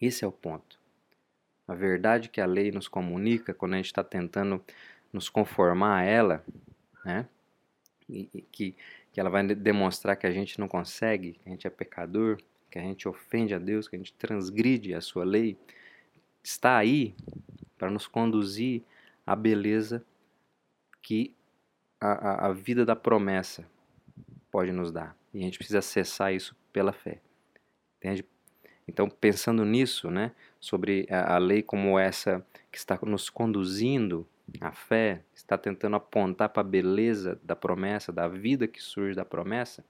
[0.00, 0.78] Esse é o ponto.
[1.66, 4.64] A verdade que a lei nos comunica quando a gente está tentando
[5.12, 6.44] nos conformar a ela,
[7.04, 7.28] né?
[8.08, 8.76] E, e que,
[9.14, 12.36] que ela vai demonstrar que a gente não consegue, que a gente é pecador,
[12.68, 15.56] que a gente ofende a Deus, que a gente transgride a sua lei,
[16.42, 17.14] está aí
[17.78, 18.82] para nos conduzir
[19.24, 20.04] à beleza
[21.00, 21.32] que
[22.00, 23.64] a, a, a vida da promessa
[24.50, 25.16] pode nos dar.
[25.32, 27.20] E a gente precisa acessar isso pela fé.
[27.98, 28.24] Entende?
[28.88, 34.26] Então, pensando nisso, né, sobre a, a lei como essa que está nos conduzindo
[34.60, 39.24] a fé está tentando apontar para a beleza da promessa, da vida que surge da
[39.24, 39.84] promessa,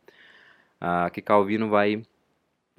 [0.80, 2.04] ah, que Calvino vai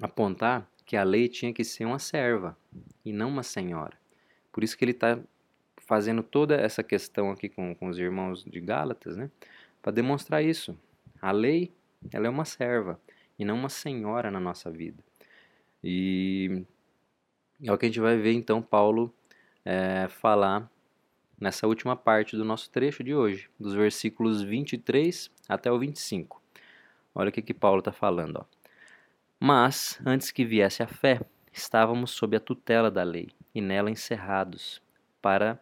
[0.00, 2.56] apontar que a lei tinha que ser uma serva
[3.04, 3.96] e não uma senhora.
[4.52, 5.18] Por isso que ele está
[5.78, 9.30] fazendo toda essa questão aqui com, com os irmãos de Gálatas, né?
[9.82, 10.76] Para demonstrar isso.
[11.20, 11.72] A lei,
[12.12, 13.00] ela é uma serva
[13.38, 15.02] e não uma senhora na nossa vida.
[15.82, 16.64] E
[17.62, 19.14] é o que a gente vai ver então Paulo
[19.64, 20.70] é, falar
[21.40, 26.42] nessa última parte do nosso trecho de hoje, dos versículos 23 até o 25.
[27.14, 28.38] Olha o que, que Paulo está falando.
[28.38, 28.44] Ó.
[29.38, 31.20] Mas, antes que viesse a fé,
[31.52, 34.82] estávamos sob a tutela da lei e nela encerrados,
[35.20, 35.60] para,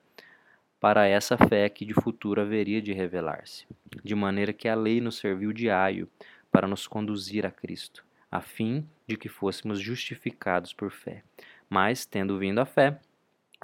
[0.78, 3.66] para essa fé que de futuro haveria de revelar-se.
[4.02, 6.08] De maneira que a lei nos serviu de aio
[6.50, 11.24] para nos conduzir a Cristo, a fim de que fôssemos justificados por fé.
[11.68, 13.00] Mas, tendo vindo a fé,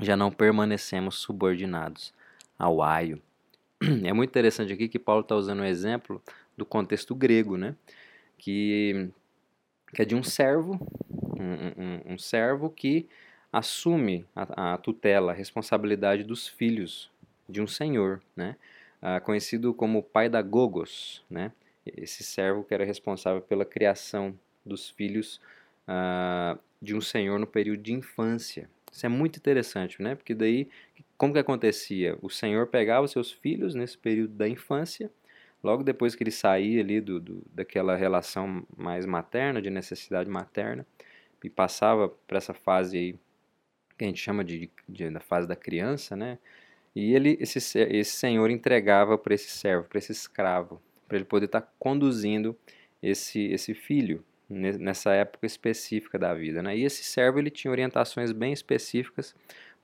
[0.01, 2.13] já não permanecemos subordinados
[2.59, 3.21] ao aio.
[4.05, 6.23] É muito interessante aqui que Paulo está usando o um exemplo
[6.57, 7.75] do contexto grego, né?
[8.37, 9.09] Que,
[9.95, 10.79] que é de um servo,
[11.11, 13.09] um, um, um servo que
[13.53, 17.11] assume a, a, tutela, a responsabilidade dos filhos
[17.49, 18.57] de um senhor, né?
[19.03, 21.53] Ah, conhecido como pai da Gogos, né?
[21.87, 25.41] Esse servo que era responsável pela criação dos filhos
[25.89, 28.69] ah, de um senhor no período de infância.
[28.91, 30.15] Isso é muito interessante, né?
[30.15, 30.69] Porque daí,
[31.17, 32.19] como que acontecia?
[32.21, 35.11] O senhor pegava seus filhos nesse período da infância,
[35.63, 40.87] logo depois que ele saía ali do, do daquela relação mais materna, de necessidade materna,
[41.43, 43.15] e passava para essa fase aí
[43.97, 46.39] que a gente chama de, de, da fase da criança, né?
[46.95, 51.47] E ele, esse, esse senhor entregava para esse servo, para esse escravo, para ele poder
[51.47, 52.57] estar tá conduzindo
[53.03, 56.63] esse, esse filho nessa época específica da vida.
[56.63, 56.77] Né?
[56.77, 59.35] E esse servo ele tinha orientações bem específicas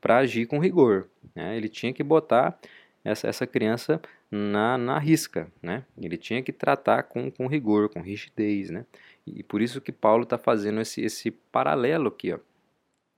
[0.01, 1.09] para agir com rigor.
[1.35, 1.57] Né?
[1.57, 2.59] Ele tinha que botar
[3.05, 4.01] essa, essa criança
[4.31, 5.47] na, na risca.
[5.63, 5.85] Né?
[5.97, 8.71] Ele tinha que tratar com, com rigor, com rigidez.
[8.71, 8.85] Né?
[9.25, 12.33] E por isso que Paulo está fazendo esse, esse paralelo aqui.
[12.33, 12.39] Ó,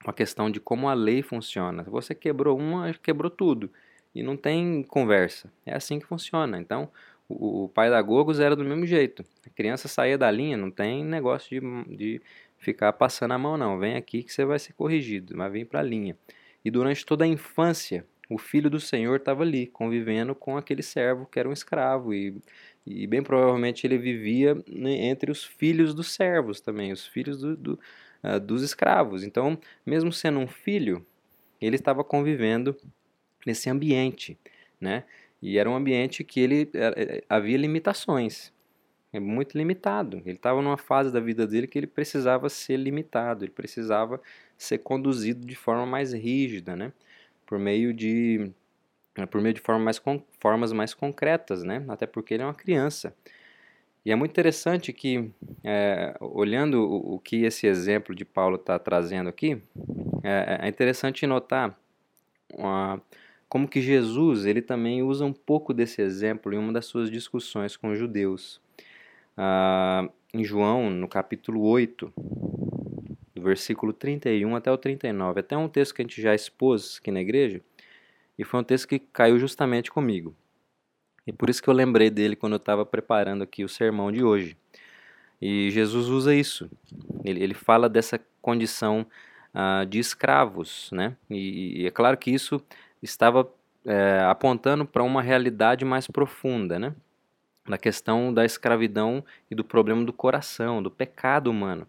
[0.05, 1.83] a questão de como a lei funciona.
[1.85, 3.71] Você quebrou uma, quebrou tudo.
[4.15, 5.51] E não tem conversa.
[5.67, 6.59] É assim que funciona.
[6.59, 6.91] Então,
[7.29, 9.25] o, pai da Gogos era do mesmo jeito.
[9.47, 12.23] A criança saía da linha, não tem negócio de, de
[12.57, 13.79] ficar passando a mão, não.
[13.79, 16.17] Vem aqui que você vai ser corrigido, mas vem para a linha.
[16.65, 21.27] E durante toda a infância, o filho do Senhor estava ali, convivendo com aquele servo
[21.27, 22.15] que era um escravo.
[22.15, 22.37] E,
[22.87, 27.81] e bem provavelmente ele vivia entre os filhos dos servos também, os filhos do, do,
[28.25, 29.23] uh, dos escravos.
[29.23, 31.05] Então, mesmo sendo um filho,
[31.61, 32.77] ele estava convivendo
[33.47, 34.39] nesse ambiente,
[34.81, 35.05] né?
[35.41, 38.53] E era um ambiente que ele é, é, havia limitações.
[39.13, 40.21] É muito limitado.
[40.27, 44.21] Ele estava numa fase da vida dele que ele precisava ser limitado, ele precisava
[44.57, 46.93] ser conduzido de forma mais rígida, né?
[47.47, 48.51] Por meio de
[49.17, 50.01] né, por meio de forma mais
[50.39, 51.85] formas mais concretas, né?
[51.89, 53.15] Até porque ele é uma criança.
[54.05, 55.31] E é muito interessante que,
[55.65, 59.61] é, olhando o, o, que esse exemplo de Paulo está trazendo aqui,
[60.23, 61.79] é, é interessante notar
[62.55, 63.03] uma,
[63.49, 67.77] como que Jesus ele também usa um pouco desse exemplo em uma das suas discussões
[67.77, 68.61] com os judeus.
[69.37, 72.13] Ah, em João, no capítulo 8,
[73.35, 75.41] do versículo 31 até o 39.
[75.41, 77.63] Até um texto que a gente já expôs aqui na igreja,
[78.39, 80.35] e foi um texto que caiu justamente comigo.
[81.27, 84.23] E por isso que eu lembrei dele quando eu estava preparando aqui o sermão de
[84.23, 84.57] hoje.
[85.41, 86.71] E Jesus usa isso.
[87.25, 89.07] Ele, ele fala dessa condição
[89.55, 91.17] uh, de escravos, né?
[91.29, 92.63] E, e, é claro que isso
[93.03, 93.49] estava
[93.85, 96.95] é, apontando para uma realidade mais profunda, né?
[97.67, 101.87] Na questão da escravidão e do problema do coração, do pecado humano.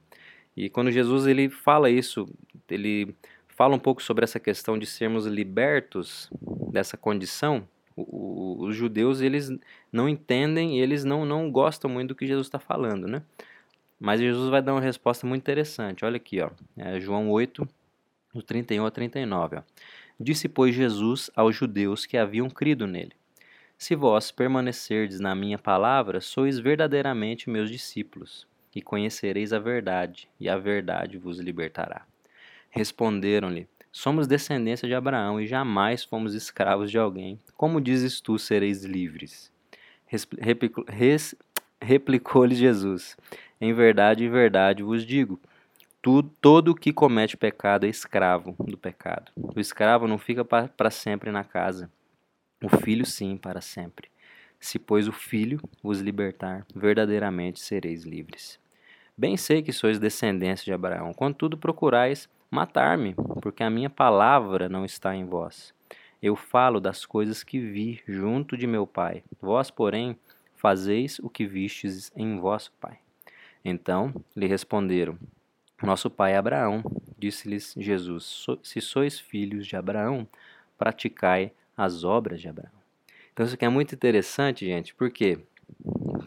[0.55, 2.27] E quando Jesus ele fala isso,
[2.69, 3.15] ele
[3.47, 6.29] fala um pouco sobre essa questão de sermos libertos
[6.71, 7.67] dessa condição.
[7.95, 9.51] O, o, os judeus eles
[9.91, 13.21] não entendem, eles não, não gostam muito do que Jesus está falando, né?
[13.99, 16.05] Mas Jesus vai dar uma resposta muito interessante.
[16.05, 17.67] Olha aqui, ó, é João 8,
[18.33, 19.57] do 31 a 39.
[19.57, 19.61] Ó.
[20.19, 23.13] Disse, pois, Jesus aos judeus que haviam crido nele:
[23.77, 28.45] Se vós permanecerdes na minha palavra, sois verdadeiramente meus discípulos,
[28.75, 32.05] e conhecereis a verdade, e a verdade vos libertará.
[32.69, 37.39] Responderam-lhe: Somos descendência de Abraão e jamais fomos escravos de alguém.
[37.55, 39.51] Como dizes tu, sereis livres?
[41.81, 43.15] Replicou-lhe Jesus:
[43.61, 45.39] Em verdade, em verdade vos digo
[46.01, 49.31] tudo, todo que comete pecado é escravo do pecado.
[49.35, 51.91] O escravo não fica para sempre na casa.
[52.63, 54.09] O filho, sim, para sempre.
[54.59, 58.59] Se, pois, o filho vos libertar, verdadeiramente sereis livres.
[59.17, 64.85] Bem sei que sois descendentes de Abraão, contudo procurais matar-me, porque a minha palavra não
[64.85, 65.73] está em vós.
[66.21, 69.23] Eu falo das coisas que vi junto de meu Pai.
[69.41, 70.17] Vós, porém,
[70.55, 72.99] fazeis o que vistes em vosso Pai.
[73.63, 75.17] Então lhe responderam:
[75.81, 76.83] Nosso pai Abraão.
[77.17, 80.27] Disse-lhes Jesus: Se sois filhos de Abraão,
[80.77, 82.73] praticai as obras de Abraão.
[83.33, 84.93] Então isso aqui é muito interessante, gente.
[84.93, 85.39] Por quê?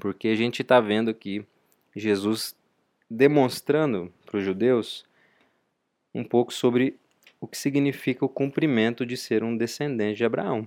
[0.00, 1.44] Porque a gente está vendo aqui
[1.94, 2.56] Jesus
[3.10, 5.04] demonstrando para os judeus
[6.14, 6.98] um pouco sobre
[7.40, 10.66] o que significa o cumprimento de ser um descendente de Abraão.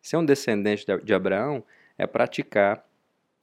[0.00, 1.64] Ser um descendente de Abraão
[1.98, 2.84] é praticar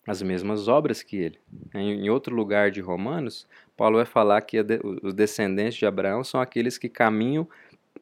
[0.08, 1.40] as mesmas obras que ele.
[1.74, 3.46] Em outro lugar de Romanos,
[3.78, 4.58] Paulo vai falar que
[5.04, 7.48] os descendentes de Abraão são aqueles que caminham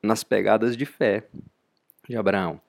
[0.02, 1.28] nas pegadas de fé
[2.08, 2.62] de Abraão.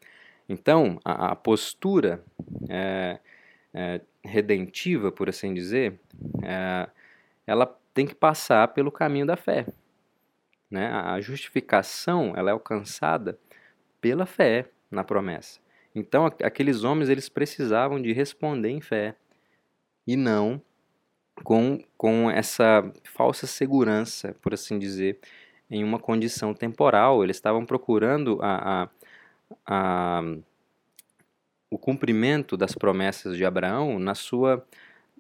[0.48, 2.22] Então, a, a postura
[2.68, 3.20] é,
[3.72, 6.00] é, redentiva, por assim dizer,
[6.42, 6.88] é,
[7.46, 9.66] ela tem que passar pelo caminho da fé.
[10.68, 10.88] Né?
[10.88, 13.38] A justificação ela é alcançada
[14.00, 15.60] pela fé na promessa.
[15.94, 19.14] Então, aqueles homens eles precisavam de responder em fé
[20.06, 20.60] e não
[21.42, 25.18] com, com essa falsa segurança, por assim dizer,
[25.70, 27.22] em uma condição temporal.
[27.22, 28.88] Eles estavam procurando a, a,
[29.66, 30.22] a,
[31.70, 34.66] o cumprimento das promessas de Abraão na sua,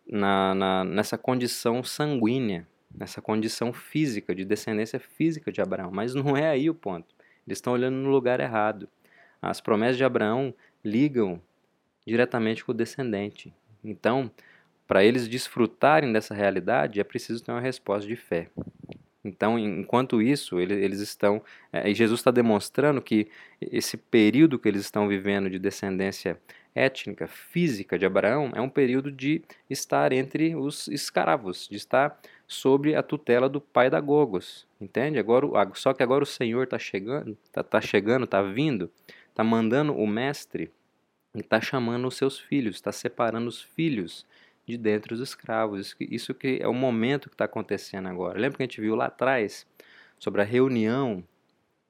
[0.06, 5.90] na, na, nessa condição sanguínea, nessa condição física, de descendência física de Abraão.
[5.92, 7.14] Mas não é aí o ponto.
[7.46, 8.88] Eles estão olhando no lugar errado.
[9.40, 10.54] As promessas de Abraão
[10.84, 11.40] ligam
[12.06, 13.52] diretamente com o descendente.
[13.84, 14.30] Então,
[14.86, 18.48] para eles desfrutarem dessa realidade, é preciso ter uma resposta de fé.
[19.26, 21.42] Então, enquanto isso, eles estão.
[21.72, 23.28] É, e Jesus está demonstrando que
[23.60, 26.38] esse período que eles estão vivendo de descendência
[26.72, 32.16] étnica, física de Abraão, é um período de estar entre os escravos, de estar
[32.46, 34.66] sob a tutela do pai da Gogos.
[34.80, 35.18] Entende?
[35.18, 38.90] Agora, só que agora o Senhor está chegando, está tá chegando, está vindo,
[39.30, 40.70] está mandando o mestre
[41.34, 44.24] e está chamando os seus filhos, está separando os filhos
[44.66, 45.94] de dentro dos escravos.
[46.00, 48.38] Isso que, é o momento que está acontecendo agora.
[48.38, 49.66] Lembra que a gente viu lá atrás
[50.18, 51.22] sobre a reunião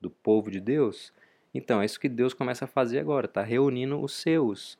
[0.00, 1.12] do povo de Deus?
[1.54, 4.78] Então, é isso que Deus começa a fazer agora, está reunindo os seus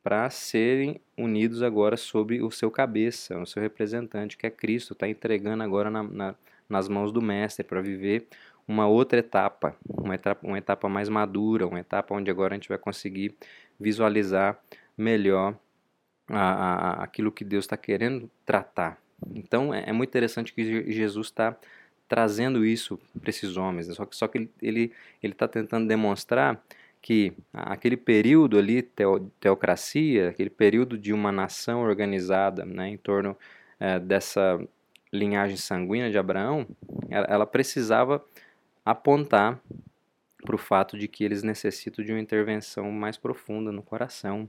[0.00, 5.08] para serem unidos agora sob o seu cabeça, o seu representante, que é Cristo, está
[5.08, 6.34] entregando agora na, na,
[6.68, 8.28] nas mãos do Mestre para viver
[8.66, 12.68] uma outra etapa, uma etapa, uma etapa mais madura, uma etapa onde agora a gente
[12.68, 13.34] vai conseguir
[13.78, 14.58] visualizar
[14.96, 15.56] melhor
[16.28, 18.98] a, a, aquilo que Deus está querendo tratar.
[19.34, 21.56] Então é, é, muito interessante que Jesus está
[22.08, 23.88] trazendo isso para esses homens.
[23.88, 23.94] Né?
[23.94, 26.62] Só que, só que ele está tentando demonstrar
[27.00, 33.36] que aquele período ali, teo, teocracia, aquele período de uma nação organizada né, em torno
[33.78, 34.60] é, dessa
[35.12, 36.66] linhagem sanguínea de Abraão,
[37.08, 38.24] ela, ela precisava
[38.84, 39.60] apontar
[40.44, 44.48] para o fato de que eles necessitam de uma intervenção mais profunda no coração,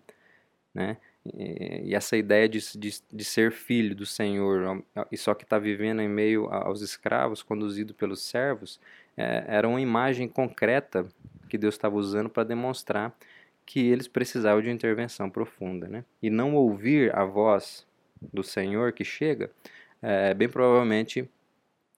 [0.73, 0.97] né?
[1.25, 6.01] E essa ideia de, de, de ser filho do Senhor, e só que está vivendo
[6.01, 8.79] em meio aos escravos, conduzido pelos servos,
[9.17, 11.07] é, era uma imagem concreta
[11.49, 13.13] que Deus estava usando para demonstrar
[13.65, 15.87] que eles precisavam de intervenção profunda.
[15.87, 16.05] Né?
[16.21, 17.85] E não ouvir a voz
[18.33, 19.51] do Senhor que chega,
[20.01, 21.29] é, bem provavelmente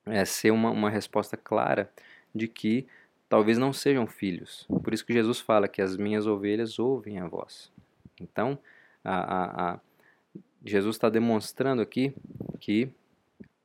[0.05, 1.89] é ser uma, uma resposta clara
[2.33, 2.87] de que
[3.29, 4.65] talvez não sejam filhos.
[4.83, 7.71] Por isso que Jesus fala que as minhas ovelhas ouvem a voz.
[8.19, 8.57] Então,
[9.03, 9.79] a, a, a
[10.63, 12.13] Jesus está demonstrando aqui
[12.59, 12.89] que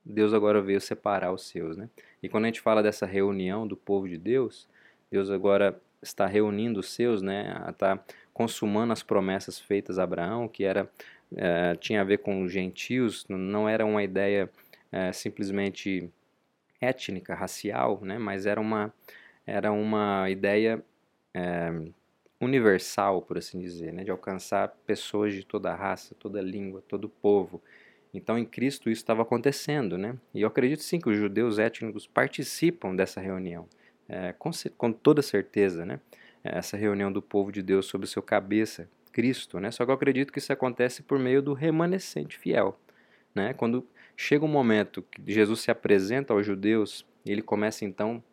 [0.03, 1.89] Deus agora veio separar os seus, né?
[2.23, 4.67] E quando a gente fala dessa reunião do povo de Deus,
[5.11, 7.63] Deus agora está reunindo os seus, né?
[7.69, 7.99] Está
[8.33, 10.89] consumando as promessas feitas a Abraão, que era
[11.35, 14.49] é, tinha a ver com gentios, não era uma ideia
[14.91, 16.09] é, simplesmente
[16.79, 18.17] étnica, racial, né?
[18.17, 18.93] Mas era uma
[19.45, 20.83] era uma ideia
[21.33, 21.71] é,
[22.39, 27.61] universal, por assim dizer, né, de alcançar pessoas de toda raça, toda língua, todo povo.
[28.13, 30.15] Então, em Cristo isso estava acontecendo, né?
[30.33, 33.67] E eu acredito sim que os judeus étnicos participam dessa reunião,
[34.07, 35.99] é, com, com, toda certeza, né?
[36.43, 39.71] Essa reunião do povo de Deus sobre o seu cabeça, Cristo, né?
[39.71, 42.79] Só que eu acredito que isso acontece por meio do remanescente fiel,
[43.35, 43.53] né?
[43.53, 43.85] Quando
[44.15, 48.23] chega um momento que Jesus se apresenta aos judeus, ele começa então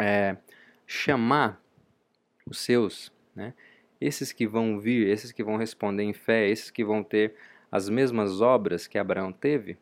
[0.00, 0.36] é,
[0.86, 1.60] chamar
[2.46, 3.54] os seus né?
[3.98, 7.34] Esses que vão vir, esses que vão responder em fé, esses que vão ter
[7.72, 9.78] as mesmas obras que Abraão teve,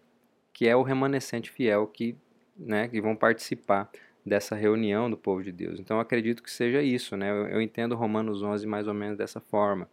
[0.52, 2.16] que é o remanescente fiel que,
[2.56, 3.90] né, que vão participar
[4.24, 5.80] dessa reunião do povo de Deus.
[5.80, 7.30] Então acredito que seja isso, né?
[7.30, 9.88] Eu, eu entendo Romanos 11 mais ou menos dessa forma.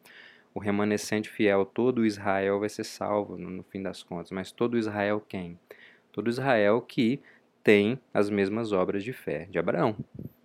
[0.54, 4.78] O remanescente fiel, todo Israel vai ser salvo no, no fim das contas, mas todo
[4.78, 5.60] Israel quem?
[6.12, 7.22] Todo Israel que
[7.64, 9.96] tem as mesmas obras de fé de Abraão.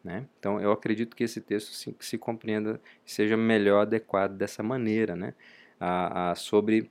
[0.03, 0.27] Né?
[0.39, 5.35] Então, eu acredito que esse texto se, se compreenda, seja melhor adequado dessa maneira, né?
[5.79, 6.91] a, a, sobre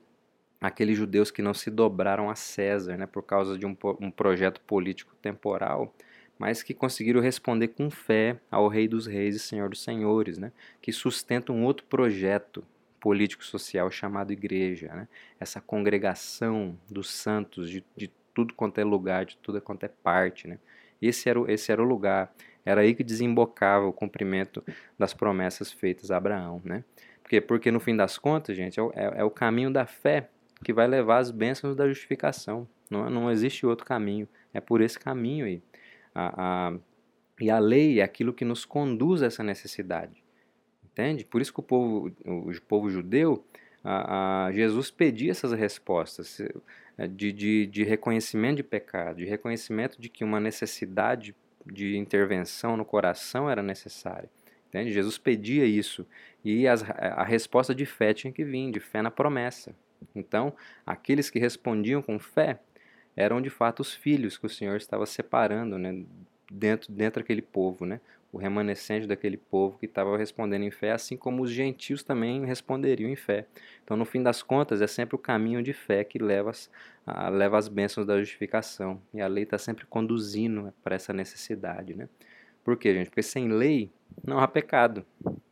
[0.62, 3.06] aqueles judeus que não se dobraram a César né?
[3.06, 5.94] por causa de um, um projeto político temporal,
[6.38, 10.52] mas que conseguiram responder com fé ao Rei dos Reis e Senhor dos Senhores, né?
[10.82, 12.64] que sustenta um outro projeto
[13.00, 15.08] político-social chamado igreja, né?
[15.40, 20.48] essa congregação dos santos de, de tudo quanto é lugar, de tudo quanto é parte.
[20.48, 20.60] Né?
[21.02, 22.34] Esse, era, o, esse era o lugar,
[22.66, 24.64] era aí que desembocava o cumprimento
[24.98, 26.62] das promessas feitas a Abraão.
[26.64, 26.84] Né?
[27.22, 30.30] Porque, porque no fim das contas, gente, é, é, é o caminho da fé
[30.64, 32.68] que vai levar as bênçãos da justificação.
[32.90, 35.62] Não, não existe outro caminho, é por esse caminho aí.
[36.14, 36.74] A, a,
[37.40, 40.24] e a lei é aquilo que nos conduz a essa necessidade.
[40.84, 41.24] Entende?
[41.24, 43.46] Por isso que o povo, o povo judeu,
[43.84, 46.42] a, a Jesus pedia essas respostas
[46.98, 51.34] é, de, de, de reconhecimento de pecado, de reconhecimento de que uma necessidade
[51.72, 54.30] de intervenção no coração era necessária.
[54.68, 54.92] Entende?
[54.92, 56.06] Jesus pedia isso
[56.46, 59.76] e as, a resposta de fé tinha que vir, de fé na promessa.
[60.16, 60.54] Então,
[60.86, 62.60] aqueles que respondiam com fé
[63.16, 66.04] eram de fato os filhos que o Senhor estava separando né,
[66.52, 67.86] dentro, dentro daquele povo.
[67.86, 68.00] Né?
[68.32, 73.10] O remanescente daquele povo que estava respondendo em fé, assim como os gentios também responderiam
[73.10, 73.48] em fé.
[73.84, 76.52] Então, no fim das contas, é sempre o caminho de fé que leva
[77.06, 79.02] a, leva as bênçãos da justificação.
[79.14, 81.96] E a lei está sempre conduzindo para essa necessidade.
[81.96, 82.08] Né?
[82.64, 83.10] Por quê, gente?
[83.10, 83.92] Porque sem lei
[84.24, 85.04] não há pecado.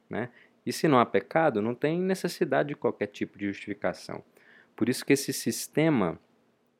[0.08, 0.30] Né?
[0.64, 4.24] E se não há pecado, não tem necessidade de qualquer tipo de justificação.
[4.76, 6.20] Por isso que esse sistema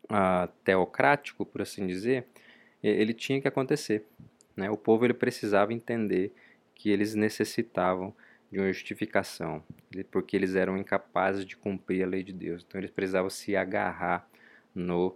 [0.08, 2.28] ah, teocrático, por assim dizer,
[2.84, 4.06] ele tinha que acontecer.
[4.58, 4.70] Né?
[4.72, 6.34] O povo ele precisava entender
[6.74, 8.14] que eles necessitavam
[8.52, 9.64] de uma justificação,
[10.10, 12.66] porque eles eram incapazes de cumprir a lei de Deus.
[12.68, 14.28] Então eles precisavam se agarrar
[14.74, 15.16] no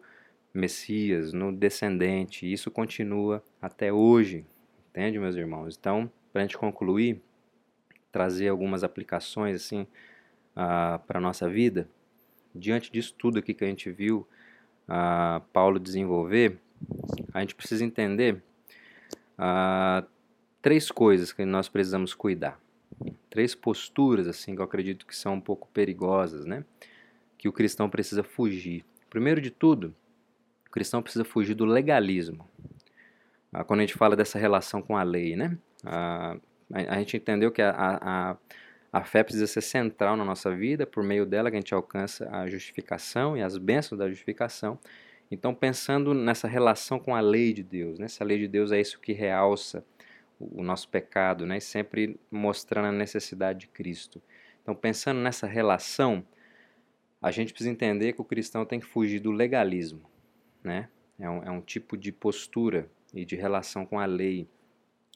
[0.54, 2.46] Messias, no descendente.
[2.46, 4.46] E isso continua até hoje,
[4.89, 5.78] entende, meus irmãos?
[5.80, 7.22] Então, para a gente concluir,
[8.12, 9.84] trazer algumas aplicações assim
[10.52, 11.88] uh, para a nossa vida,
[12.54, 14.28] diante disso tudo aqui que a gente viu
[14.89, 16.60] uh, Paulo desenvolver,
[17.34, 18.44] a gente precisa entender
[19.44, 20.04] ah,
[20.62, 22.60] três coisas que nós precisamos cuidar.
[23.28, 26.64] Três posturas, assim, que eu acredito que são um pouco perigosas, né?
[27.39, 28.86] Que o cristão precisa fugir.
[29.10, 29.96] Primeiro de tudo,
[30.68, 32.48] o cristão precisa fugir do legalismo.
[33.52, 35.58] Ah, quando a gente fala dessa relação com a lei, né?
[35.84, 36.38] Ah,
[36.72, 38.38] a, a, gente entendeu que a, a,
[38.94, 42.30] a fé precisa ser central na nossa vida, por meio dela que a gente alcança
[42.32, 44.78] a justificação e as bênçãos da justificação.
[45.32, 48.06] Então, pensando nessa relação com a lei de Deus, né?
[48.06, 49.84] essa lei de Deus é isso que realça
[50.38, 51.58] o nosso pecado, né?
[51.62, 54.22] sempre mostrando a necessidade de Cristo.
[54.62, 56.26] Então, pensando nessa relação,
[57.22, 60.02] a gente precisa entender que o cristão tem que fugir do legalismo.
[60.62, 60.90] Né?
[61.18, 64.50] É, um, é um tipo de postura e de relação com a lei.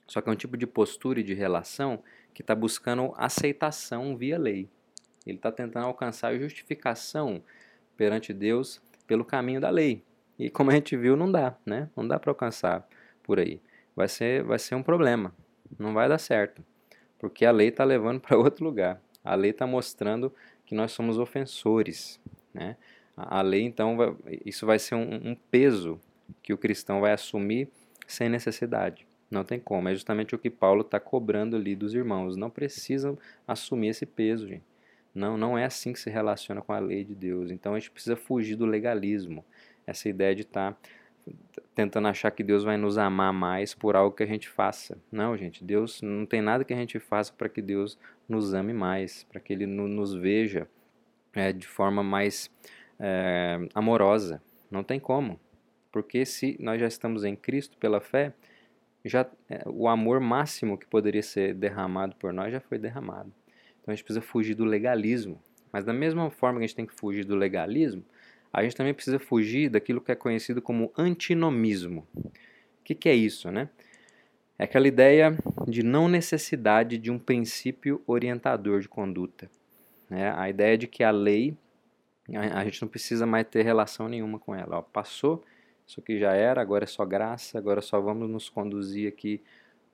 [0.08, 2.02] Só que é um tipo de postura e de relação
[2.34, 4.70] que está buscando aceitação via lei.
[5.26, 7.44] Ele está tentando alcançar justificação
[7.98, 10.04] perante Deus pelo caminho da lei.
[10.38, 11.90] E como a gente viu, não dá, né?
[11.96, 12.88] Não dá para alcançar
[13.24, 13.62] por aí.
[13.96, 15.34] Vai ser, vai ser um problema.
[15.80, 16.64] Não vai dar certo.
[17.18, 19.02] Porque a lei está levando para outro lugar.
[19.24, 20.32] A lei está mostrando
[20.66, 22.20] que nós somos ofensores,
[22.54, 22.76] né?
[23.18, 24.14] A lei, então, vai,
[24.46, 26.00] isso vai ser um, um peso
[26.44, 27.70] que o cristão vai assumir
[28.06, 29.08] sem necessidade.
[29.32, 29.88] Não tem como.
[29.88, 32.36] É justamente o que Paulo está cobrando ali dos irmãos.
[32.36, 34.64] Não precisam assumir esse peso, gente.
[35.16, 37.50] Não, não é assim que se relaciona com a lei de Deus.
[37.50, 39.46] Então a gente precisa fugir do legalismo.
[39.88, 40.78] Essa ideia de estar tá
[41.74, 44.98] tentando achar que Deus vai nos amar mais por algo que a gente faça.
[45.10, 47.98] Não, gente, Deus não tem nada que a gente faça para que Deus
[48.28, 50.68] nos ame mais, para que Ele nos veja
[51.34, 52.52] é, de forma mais
[53.00, 54.42] é, amorosa.
[54.70, 55.40] Não tem como.
[55.92, 58.34] Porque se nós já estamos em Cristo pela fé,
[59.06, 63.32] já é, o amor máximo que poderia ser derramado por nós já foi derramado.
[63.86, 65.40] Então a gente precisa fugir do legalismo.
[65.72, 68.04] Mas da mesma forma que a gente tem que fugir do legalismo,
[68.52, 72.08] a gente também precisa fugir daquilo que é conhecido como antinomismo.
[72.16, 72.32] O
[72.84, 73.70] que, que é isso, né?
[74.58, 79.52] É aquela ideia de não necessidade de um princípio orientador de conduta.
[80.10, 80.34] Né?
[80.36, 81.56] A ideia de que a lei,
[82.34, 84.78] a, gente não precisa mais ter relação nenhuma com ela.
[84.78, 85.44] Ó, passou,
[85.86, 89.44] isso aqui já era, agora é só graça, agora só vamos nos conduzir aqui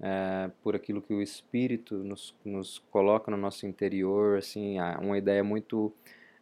[0.01, 5.43] é, por aquilo que o Espírito nos, nos coloca no nosso interior, assim, uma ideia
[5.43, 5.93] muito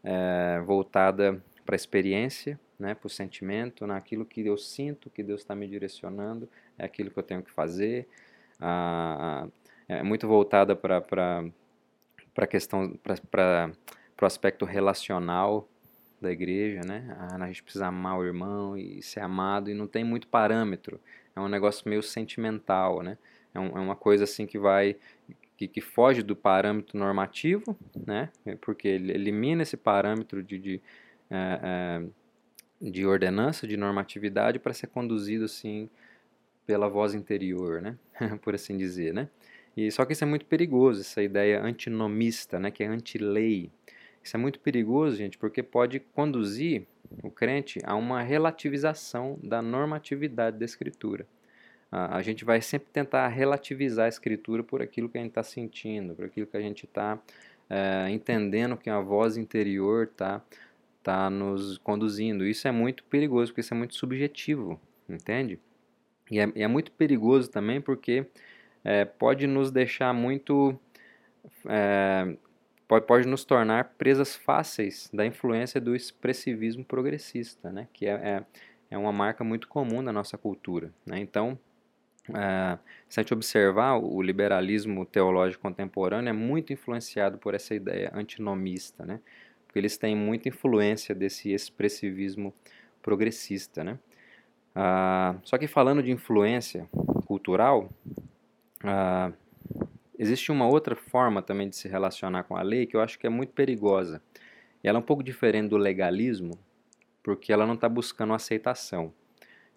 [0.03, 5.41] é, voltada para a experiência, né, para o sentimento, naquilo que eu sinto que Deus
[5.41, 8.07] está me direcionando, é aquilo que eu tenho que fazer,
[8.59, 9.47] ah,
[9.87, 11.03] é muito voltada para
[12.37, 12.97] a questão,
[13.29, 13.71] para
[14.21, 15.67] o aspecto relacional
[16.21, 17.15] da igreja, né?
[17.19, 20.99] A gente precisa amar o irmão e ser amado, e não tem muito parâmetro,
[21.35, 23.17] é um negócio meio sentimental, né?
[23.53, 24.95] É, um, é uma coisa assim que vai
[25.57, 27.77] que, que, foge do parâmetro normativo,
[28.07, 28.29] né?
[28.61, 30.81] Porque ele elimina esse parâmetro de, de,
[31.29, 31.59] é,
[32.81, 35.89] é, de ordenança, de normatividade para ser conduzido assim
[36.65, 37.97] pela voz interior, né?
[38.41, 39.27] Por assim dizer, né?
[39.75, 42.71] E só que isso é muito perigoso, essa ideia antinomista, né?
[42.71, 43.69] Que é anti-lei.
[44.23, 46.85] Isso é muito perigoso, gente, porque pode conduzir
[47.23, 51.25] o crente a uma relativização da normatividade da escritura
[51.91, 56.13] a, gente vai sempre tentar relativizar a escritura por aquilo que a gente está sentindo,
[56.13, 57.17] por aquilo que a gente está
[57.69, 60.41] é, entendendo que a voz interior está
[61.01, 62.45] tá nos conduzindo.
[62.45, 65.59] Isso é muito perigoso, porque isso é muito subjetivo, entende?
[66.29, 68.25] E é, é muito perigoso também porque
[68.83, 70.77] é, pode nos deixar muito.
[71.67, 72.35] É,
[72.87, 77.87] pode, pode nos tornar presas fáceis da influência do expressivismo progressista, né?
[77.91, 78.45] que é, é,
[78.91, 80.91] é uma marca muito comum na nossa cultura.
[81.05, 81.19] Né?
[81.19, 81.57] Então,
[82.35, 82.77] é,
[83.07, 89.05] se a gente observar, o liberalismo teológico contemporâneo é muito influenciado por essa ideia antinomista,
[89.05, 89.19] né?
[89.65, 92.53] porque eles têm muita influência desse expressivismo
[93.01, 93.83] progressista.
[93.83, 93.99] Né?
[94.75, 96.89] Ah, só que falando de influência
[97.25, 97.89] cultural,
[98.83, 99.31] ah,
[100.17, 103.27] existe uma outra forma também de se relacionar com a lei que eu acho que
[103.27, 104.21] é muito perigosa.
[104.83, 106.57] E ela é um pouco diferente do legalismo,
[107.21, 109.13] porque ela não está buscando aceitação,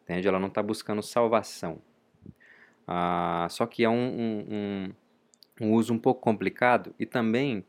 [0.03, 0.27] entende?
[0.27, 1.81] Ela não está buscando salvação.
[2.95, 4.93] Ah, só que é um, um,
[5.63, 7.65] um, uso um pouco complicado e também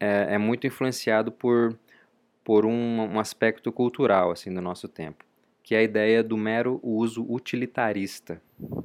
[0.00, 1.78] é, é muito influenciado por,
[2.42, 5.24] por um, aspecto cultural assim do nosso tempo,
[5.62, 8.42] que é a ideia do mero uso utilitarista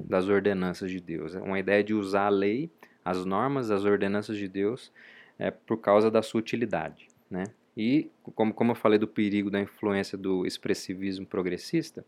[0.08, 1.34] das ordenanças de Deus.
[1.34, 2.70] É uma ideia de usar a lei,
[3.04, 4.94] as normas, as ordenanças de Deus
[5.40, 7.08] é, por causa da sua utilidade.
[7.32, 7.46] Né?
[7.76, 12.06] E, como, como eu falei do perigo da influência do expressivismo progressista,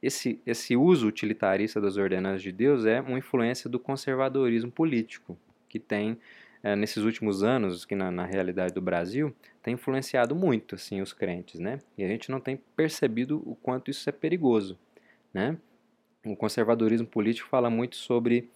[0.00, 5.36] esse, esse uso utilitarista das ordenanças de Deus é uma influência do conservadorismo político,
[5.68, 6.18] que tem,
[6.62, 11.12] é, nesses últimos anos, que na, na, realidade do Brasil, tem influenciado muito assim, os
[11.12, 11.60] crentes.
[11.60, 11.78] Né?
[11.98, 14.78] E a gente não tem percebido o quanto isso é perigoso.
[15.32, 15.56] Né?
[16.24, 18.48] O conservadorismo político fala muito sobre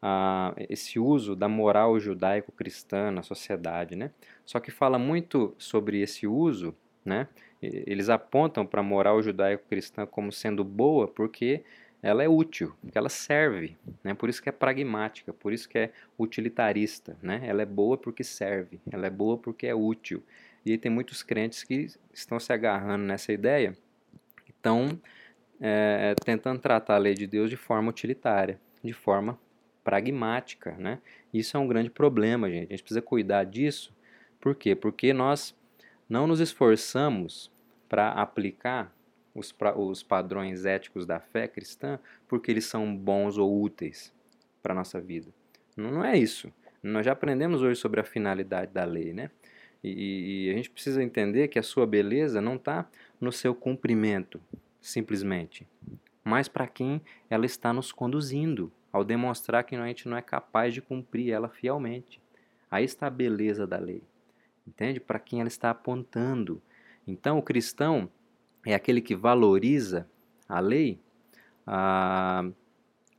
[0.00, 3.96] ah, esse uso da moral judaico-cristã na sociedade.
[3.96, 4.10] Né?
[4.46, 6.74] Só que fala muito sobre esse uso
[7.04, 7.28] né?
[7.62, 11.62] Eles apontam para a moral judaico-cristã como sendo boa porque
[12.02, 14.14] ela é útil, porque ela serve, né?
[14.14, 17.42] Por isso que é pragmática, por isso que é utilitarista, né?
[17.44, 20.22] Ela é boa porque serve, ela é boa porque é útil.
[20.64, 23.76] E tem muitos crentes que estão se agarrando nessa ideia,
[24.48, 24.98] estão
[25.60, 29.38] é, tentando tratar a lei de Deus de forma utilitária, de forma
[29.84, 30.98] pragmática, né?
[31.32, 32.68] Isso é um grande problema, gente.
[32.68, 33.94] A gente precisa cuidar disso.
[34.40, 34.74] Por quê?
[34.74, 35.54] Porque nós
[36.10, 37.52] não nos esforçamos
[37.88, 38.92] para aplicar
[39.32, 44.12] os, pra, os padrões éticos da fé cristã porque eles são bons ou úteis
[44.60, 45.28] para a nossa vida.
[45.76, 46.52] Não, não é isso.
[46.82, 49.30] Nós já aprendemos hoje sobre a finalidade da lei, né?
[49.84, 52.88] E, e a gente precisa entender que a sua beleza não está
[53.20, 54.40] no seu cumprimento,
[54.80, 55.66] simplesmente,
[56.24, 57.00] mas para quem
[57.30, 61.48] ela está nos conduzindo, ao demonstrar que a gente não é capaz de cumprir ela
[61.48, 62.20] fielmente.
[62.70, 64.02] Aí está a beleza da lei
[64.70, 65.00] entende?
[65.00, 66.62] Para quem ela está apontando.
[67.06, 68.08] Então, o cristão
[68.64, 70.08] é aquele que valoriza
[70.48, 70.98] a lei,
[71.66, 72.48] ah,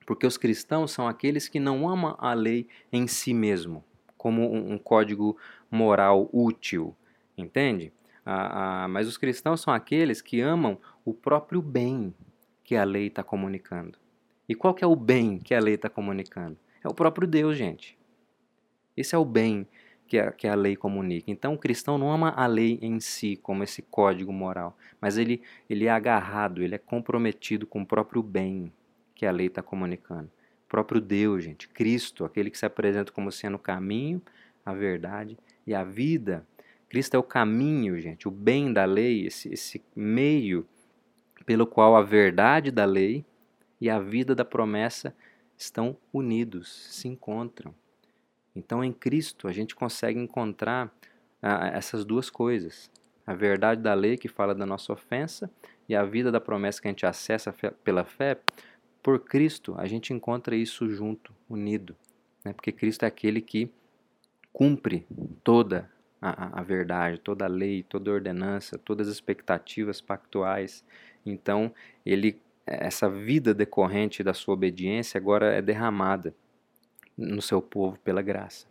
[0.06, 3.84] porque os cristãos são aqueles que não amam a lei em si mesmo,
[4.18, 5.38] como um, um código
[5.70, 6.96] moral útil,
[7.38, 7.94] entende?
[8.26, 12.14] Ah, ah, mas os cristãos são aqueles que amam o próprio bem
[12.64, 13.98] que a lei está comunicando.
[14.48, 16.58] E qual que é o bem que a lei está comunicando?
[16.84, 17.98] É o próprio Deus, gente.
[18.96, 19.68] Esse é o bem
[20.12, 21.32] que a, que a lei comunica.
[21.32, 25.42] Então, o cristão não ama a lei em si, como esse código moral, mas ele,
[25.70, 28.74] ele é agarrado, ele é comprometido com o próprio bem
[29.16, 30.30] que a lei está comunicando.
[30.66, 34.22] O próprio Deus, gente, Cristo, aquele que se apresenta como sendo o caminho,
[34.66, 36.46] a verdade e a vida.
[36.90, 40.68] Cristo é o caminho, gente, o bem da lei, esse, esse meio
[41.46, 43.24] pelo qual a verdade da lei
[43.80, 45.16] e a vida da promessa
[45.58, 47.74] estão unidos, se encontram.
[48.56, 50.94] Então, em Cristo, a gente consegue encontrar
[51.42, 52.92] ah, essas duas coisas:
[53.26, 55.50] a verdade da lei, que fala da nossa ofensa,
[55.88, 58.40] e a vida da promessa que a gente acessa pela fé.
[59.02, 61.96] Por Cristo, a gente encontra isso junto, unido.
[62.46, 62.54] Né?
[62.54, 63.72] Porque Cristo é aquele que
[64.54, 65.08] cumpre
[65.44, 65.90] toda
[66.22, 70.86] a, a verdade, toda a lei, toda a ordenança, todas as expectativas pactuais.
[71.26, 71.74] Então,
[72.06, 76.34] ele essa vida decorrente da sua obediência agora é derramada
[77.18, 78.68] no seu povo pela graça.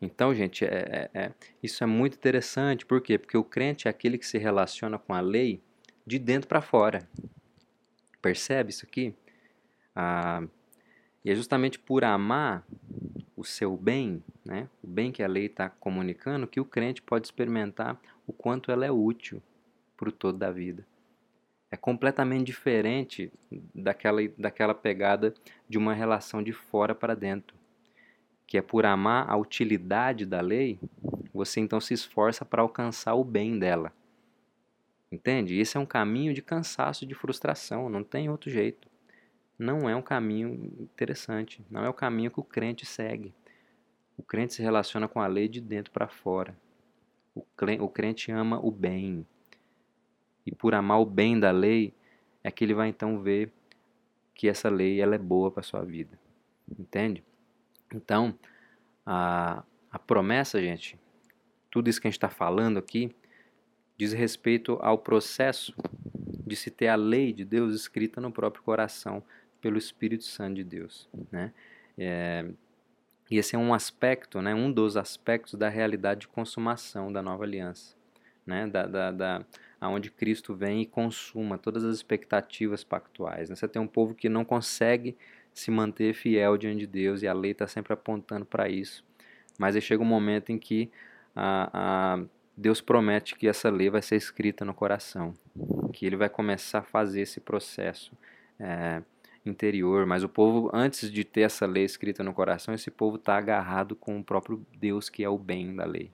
[0.00, 2.84] Então, gente, é, é, é, isso é muito interessante.
[2.84, 3.18] Por quê?
[3.18, 5.62] Porque o crente é aquele que se relaciona com a lei
[6.04, 7.08] de dentro para fora.
[8.20, 9.14] Percebe isso aqui?
[9.94, 10.42] Ah,
[11.24, 12.66] E é justamente por amar
[13.36, 17.26] o seu bem, né, o bem que a lei está comunicando, que o crente pode
[17.26, 19.42] experimentar o quanto ela é útil
[19.96, 20.86] para o todo da vida.
[21.70, 23.32] É completamente diferente
[23.74, 25.32] daquela, daquela pegada
[25.68, 27.56] de uma relação de fora para dentro,
[28.52, 30.78] que é por amar a utilidade da lei,
[31.32, 33.90] você então se esforça para alcançar o bem dela.
[35.10, 35.58] Entende?
[35.58, 38.92] Esse é um caminho de cansaço, de frustração, não tem outro jeito
[39.58, 43.32] não é um caminho interessante, não é o caminho que o crente segue.
[44.16, 46.56] O crente se relaciona com a lei de dentro para fora.
[47.34, 49.24] O crente ama o bem.
[50.44, 51.94] E por amar o bem da lei,
[52.42, 53.52] é que ele vai então ver
[54.34, 56.18] que essa lei ela é boa para sua vida.
[56.76, 57.22] Entende?
[57.94, 58.38] Então,
[59.04, 60.98] a, a promessa, gente,
[61.70, 63.14] tudo isso que a gente está falando aqui,
[63.96, 65.74] diz respeito ao processo
[66.46, 69.22] de se ter a lei de Deus escrita no próprio coração
[69.60, 71.52] pelo Espírito Santo de Deus, né?
[71.96, 72.46] É,
[73.30, 77.44] e esse é um aspecto, né, um dos aspectos da realidade de consumação da nova
[77.44, 77.96] aliança,
[78.44, 79.46] né, da, da, da
[79.80, 83.48] aonde Cristo vem e consuma todas as expectativas pactuais.
[83.48, 83.56] Né?
[83.56, 85.16] Você tem um povo que não consegue
[85.52, 89.04] se manter fiel diante de Deus e a lei está sempre apontando para isso.
[89.58, 90.90] Mas aí chega um momento em que
[91.34, 92.24] a, a,
[92.56, 95.34] Deus promete que essa lei vai ser escrita no coração,
[95.92, 98.16] que Ele vai começar a fazer esse processo.
[98.58, 99.02] É,
[99.44, 103.36] interior, mas o povo, antes de ter essa lei escrita no coração, esse povo está
[103.36, 106.12] agarrado com o próprio Deus que é o bem da lei.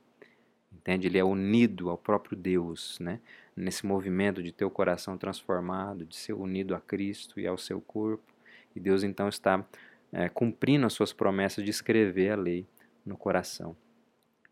[0.73, 1.07] Entende?
[1.07, 3.21] Ele é unido ao próprio Deus, né?
[3.55, 7.81] Nesse movimento de ter o coração transformado, de ser unido a Cristo e ao seu
[7.81, 8.33] corpo.
[8.79, 9.67] E Deus então está
[10.13, 12.65] é, cumprindo as suas promessas de escrever a lei
[13.05, 13.77] no coração.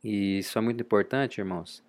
[0.03, 1.83] E isso é muito importante, irmãos,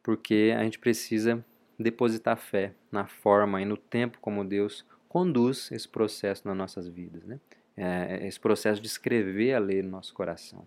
[0.00, 1.44] porque a gente precisa
[1.76, 7.24] depositar fé na forma e no tempo como Deus conduz esse processo nas nossas vidas,
[7.24, 7.40] né?
[7.76, 10.66] É, esse processo de escrever a lei no nosso coração.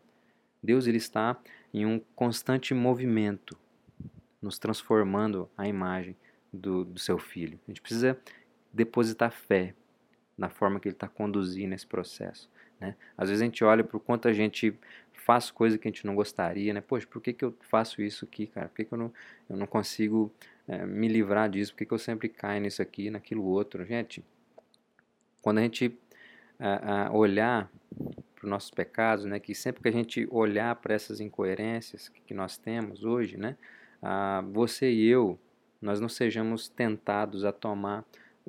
[0.62, 1.40] Deus ele está
[1.74, 3.58] em um constante movimento,
[4.42, 6.16] nos transformando a imagem
[6.52, 7.58] do, do seu Filho.
[7.66, 8.20] A gente precisa
[8.74, 9.74] depositar fé
[10.40, 12.50] na forma que ele está conduzindo esse processo.
[12.80, 12.96] Né?
[13.18, 14.74] Às vezes a gente olha para o quanto a gente
[15.14, 16.82] faz coisa que a gente não gostaria, né?
[16.82, 18.70] Poxa, por que, que eu faço isso aqui, cara?
[18.70, 19.14] Por que, que eu, não,
[19.50, 20.34] eu não consigo
[20.68, 21.74] é, me livrar disso?
[21.74, 23.86] Por que, que eu sempre caio nisso aqui, naquilo outro?
[23.86, 24.24] Gente,
[25.42, 25.96] quando a gente
[26.60, 27.70] a, a olhar
[28.36, 32.22] para os nossos pecados, né, que sempre que a gente olhar para essas incoerências que,
[32.22, 33.56] que nós temos hoje, né,
[34.02, 35.38] a, você e eu,
[35.82, 38.04] nós não sejamos tentados a tomar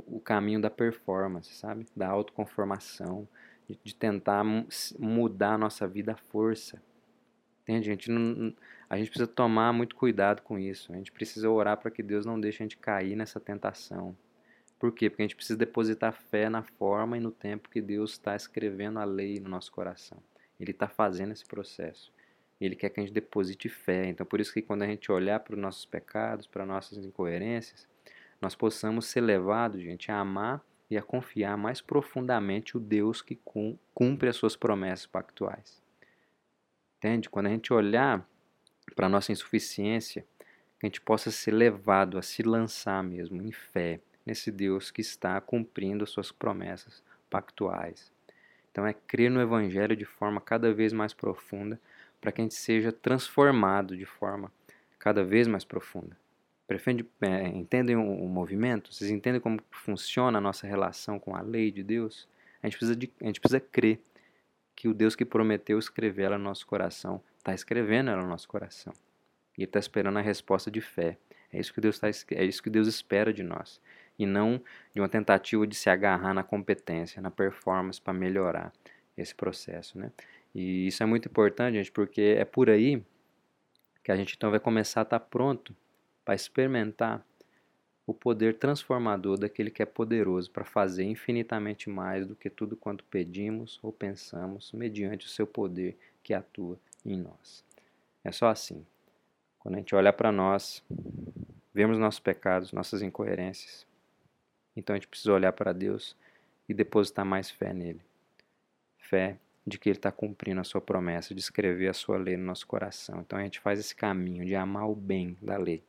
[0.07, 1.87] o caminho da performance, sabe?
[1.97, 3.29] Da autoconformação,
[3.69, 4.45] de, de tentar
[4.99, 6.83] mudar a nossa vida à força.
[7.63, 7.89] Entende?
[7.89, 8.55] A gente, não,
[8.89, 10.93] a gente precisa tomar muito cuidado com isso.
[10.93, 14.17] A gente precisa orar para que Deus não deixe a gente cair nessa tentação.
[14.79, 15.11] Por quê?
[15.11, 18.99] Porque a gente precisa depositar fé na forma e no tempo que Deus está escrevendo
[18.99, 20.19] a lei no nosso coração.
[20.59, 22.11] Ele está fazendo esse processo.
[22.59, 24.07] Ele quer que a gente deposite fé.
[24.07, 27.87] Então, por isso que quando a gente olhar para os nossos pecados, para nossas incoerências,
[28.41, 33.39] nós possamos ser levados, gente, a amar e a confiar mais profundamente o Deus que
[33.95, 35.83] cumpre as suas promessas pactuais.
[36.97, 37.31] Entende?
[37.31, 38.27] Quando a gente olhar
[38.97, 40.25] para a nossa insuficiência,
[40.79, 45.01] que a gente possa ser levado a se lançar mesmo em fé, nesse Deus que
[45.01, 48.13] está cumprindo suas promessas pactuais.
[48.71, 51.81] Então é crer no Evangelho de forma cada vez mais profunda,
[52.21, 54.53] para que a gente seja transformado de forma
[54.99, 56.17] cada vez mais profunda.
[56.71, 58.95] Prefende, é, entendem o, o, movimento?
[58.95, 62.29] Vocês entendem como funciona a nossa relação com a lei de Deus?
[62.63, 63.99] A gente precisa, de, a gente precisa crer
[64.77, 68.47] que o Deus que prometeu escrever ela no nosso coração está escrevendo ela no nosso
[68.47, 68.93] coração.
[69.59, 71.19] E está esperando a resposta de fé.
[71.53, 73.81] É isso que Deus tá, é isso que Deus espera de nós
[74.17, 74.63] e não
[74.95, 78.73] de uma tentativa de se agarrar na competência, na performance para melhorar
[79.19, 80.13] esse processo, né?
[80.55, 83.03] E isso é muito importante, gente, porque é por aí
[84.05, 85.75] que a gente então vai começar a estar tá pronto
[86.25, 87.25] para experimentar
[88.07, 93.05] o poder transformador daquele que é poderoso para fazer infinitamente mais do que tudo quanto
[93.05, 97.65] pedimos ou pensamos, mediante o seu poder que atua em nós.
[98.25, 98.85] É só assim.
[99.59, 100.83] Quando a gente olha para nós,
[101.73, 103.87] vemos nossos pecados, nossas incoerências,
[104.77, 106.17] então a gente precisa olhar para Deus
[106.69, 108.01] e depositar mais fé nele.
[108.99, 112.45] Fé de que ele está cumprindo a sua promessa de escrever a sua lei no
[112.45, 113.21] nosso coração.
[113.21, 115.83] Então a gente faz esse caminho de amar o bem da lei,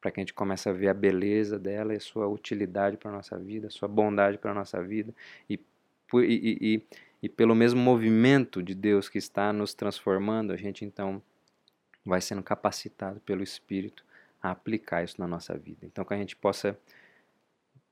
[0.00, 3.10] para que a gente comece a ver a beleza dela e a sua utilidade para
[3.10, 5.14] a nossa vida, a sua bondade para a nossa vida
[5.48, 5.58] e,
[6.14, 6.82] e, e,
[7.22, 11.22] e pelo mesmo movimento de Deus que está nos transformando, a gente então
[12.04, 14.04] vai sendo capacitado pelo Espírito
[14.40, 15.84] a aplicar isso na nossa vida.
[15.84, 16.78] Então que a gente possa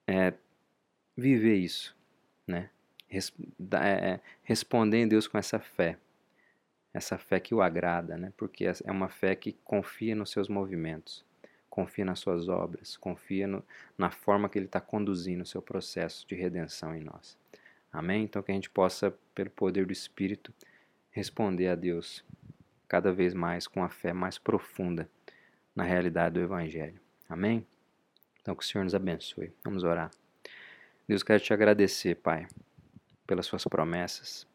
[0.07, 0.33] é,
[1.17, 1.97] viver isso,
[2.47, 2.71] né?
[3.09, 3.33] res,
[3.73, 5.99] é, responder em Deus com essa fé,
[6.93, 8.33] essa fé que o agrada, né?
[8.37, 11.25] porque é uma fé que confia nos seus movimentos,
[11.77, 13.63] confia nas suas obras, confia no,
[13.99, 17.37] na forma que Ele está conduzindo o seu processo de redenção em nós.
[17.93, 18.25] Amém?
[18.25, 20.55] Então que a gente possa, pelo poder do Espírito,
[21.11, 22.25] responder a Deus
[22.89, 25.07] cada vez mais com a fé mais profunda
[25.75, 26.99] na realidade do Evangelho.
[27.29, 27.67] Amém?
[28.41, 29.53] Então que o Senhor nos abençoe.
[29.63, 30.11] Vamos orar.
[31.07, 32.49] Deus, quero te agradecer, Pai,
[33.27, 34.47] pelas suas promessas.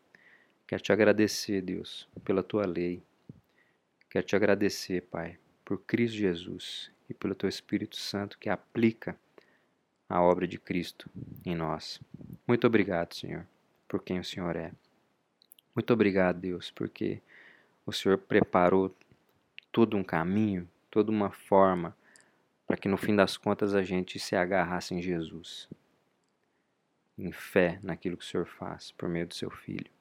[0.66, 3.04] Quero te agradecer, Deus, pela tua lei.
[4.10, 9.18] Quero te agradecer, Pai, por Cristo Jesus e pelo teu Espírito Santo que aplica
[10.08, 11.10] a obra de Cristo
[11.46, 12.00] em nós.
[12.48, 13.46] Muito obrigado, Senhor,
[13.88, 14.72] por quem o Senhor é.
[15.76, 17.22] Muito obrigado, Deus, porque
[17.86, 18.96] o Senhor preparou
[19.72, 21.96] todo um caminho, toda uma forma
[22.66, 25.68] para que no fim das contas a gente se agarrasse em Jesus,
[27.18, 29.92] em fé naquilo que o Senhor faz por meio do seu Filho,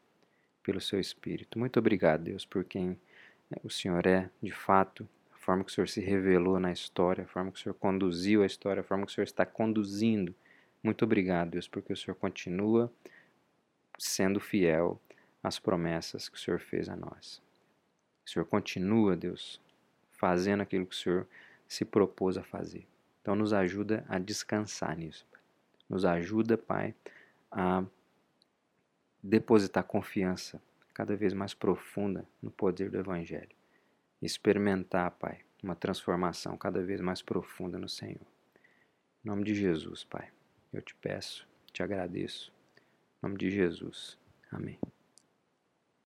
[0.63, 1.59] pelo seu Espírito.
[1.59, 2.91] Muito obrigado, Deus, por quem
[3.51, 5.09] né, o Senhor é, de fato,
[5.41, 8.43] a forma que o Senhor se revelou na história, a forma que o Senhor conduziu
[8.43, 10.35] a história, a forma que o Senhor está conduzindo.
[10.83, 12.93] Muito obrigado, Deus, porque o Senhor continua
[13.99, 15.01] sendo fiel
[15.43, 17.43] as promessas que o Senhor fez a nós.
[18.27, 19.59] O Senhor continua, Deus,
[20.11, 21.27] fazendo aquilo que o Senhor
[21.67, 22.87] se propôs a fazer.
[23.23, 25.27] Então, nos ajuda a descansar nisso.
[25.89, 26.95] Nos ajuda, Pai,
[27.51, 27.83] a
[29.23, 30.61] depositar confiança
[30.93, 33.60] cada vez mais profunda no poder do Evangelho.
[34.23, 38.27] Experimentar, Pai, uma transformação cada vez mais profunda no Senhor.
[39.25, 40.31] Em nome de Jesus, Pai,
[40.73, 42.53] eu te peço, te agradeço.
[42.79, 44.19] Em nome de Jesus.
[44.51, 44.79] Amém.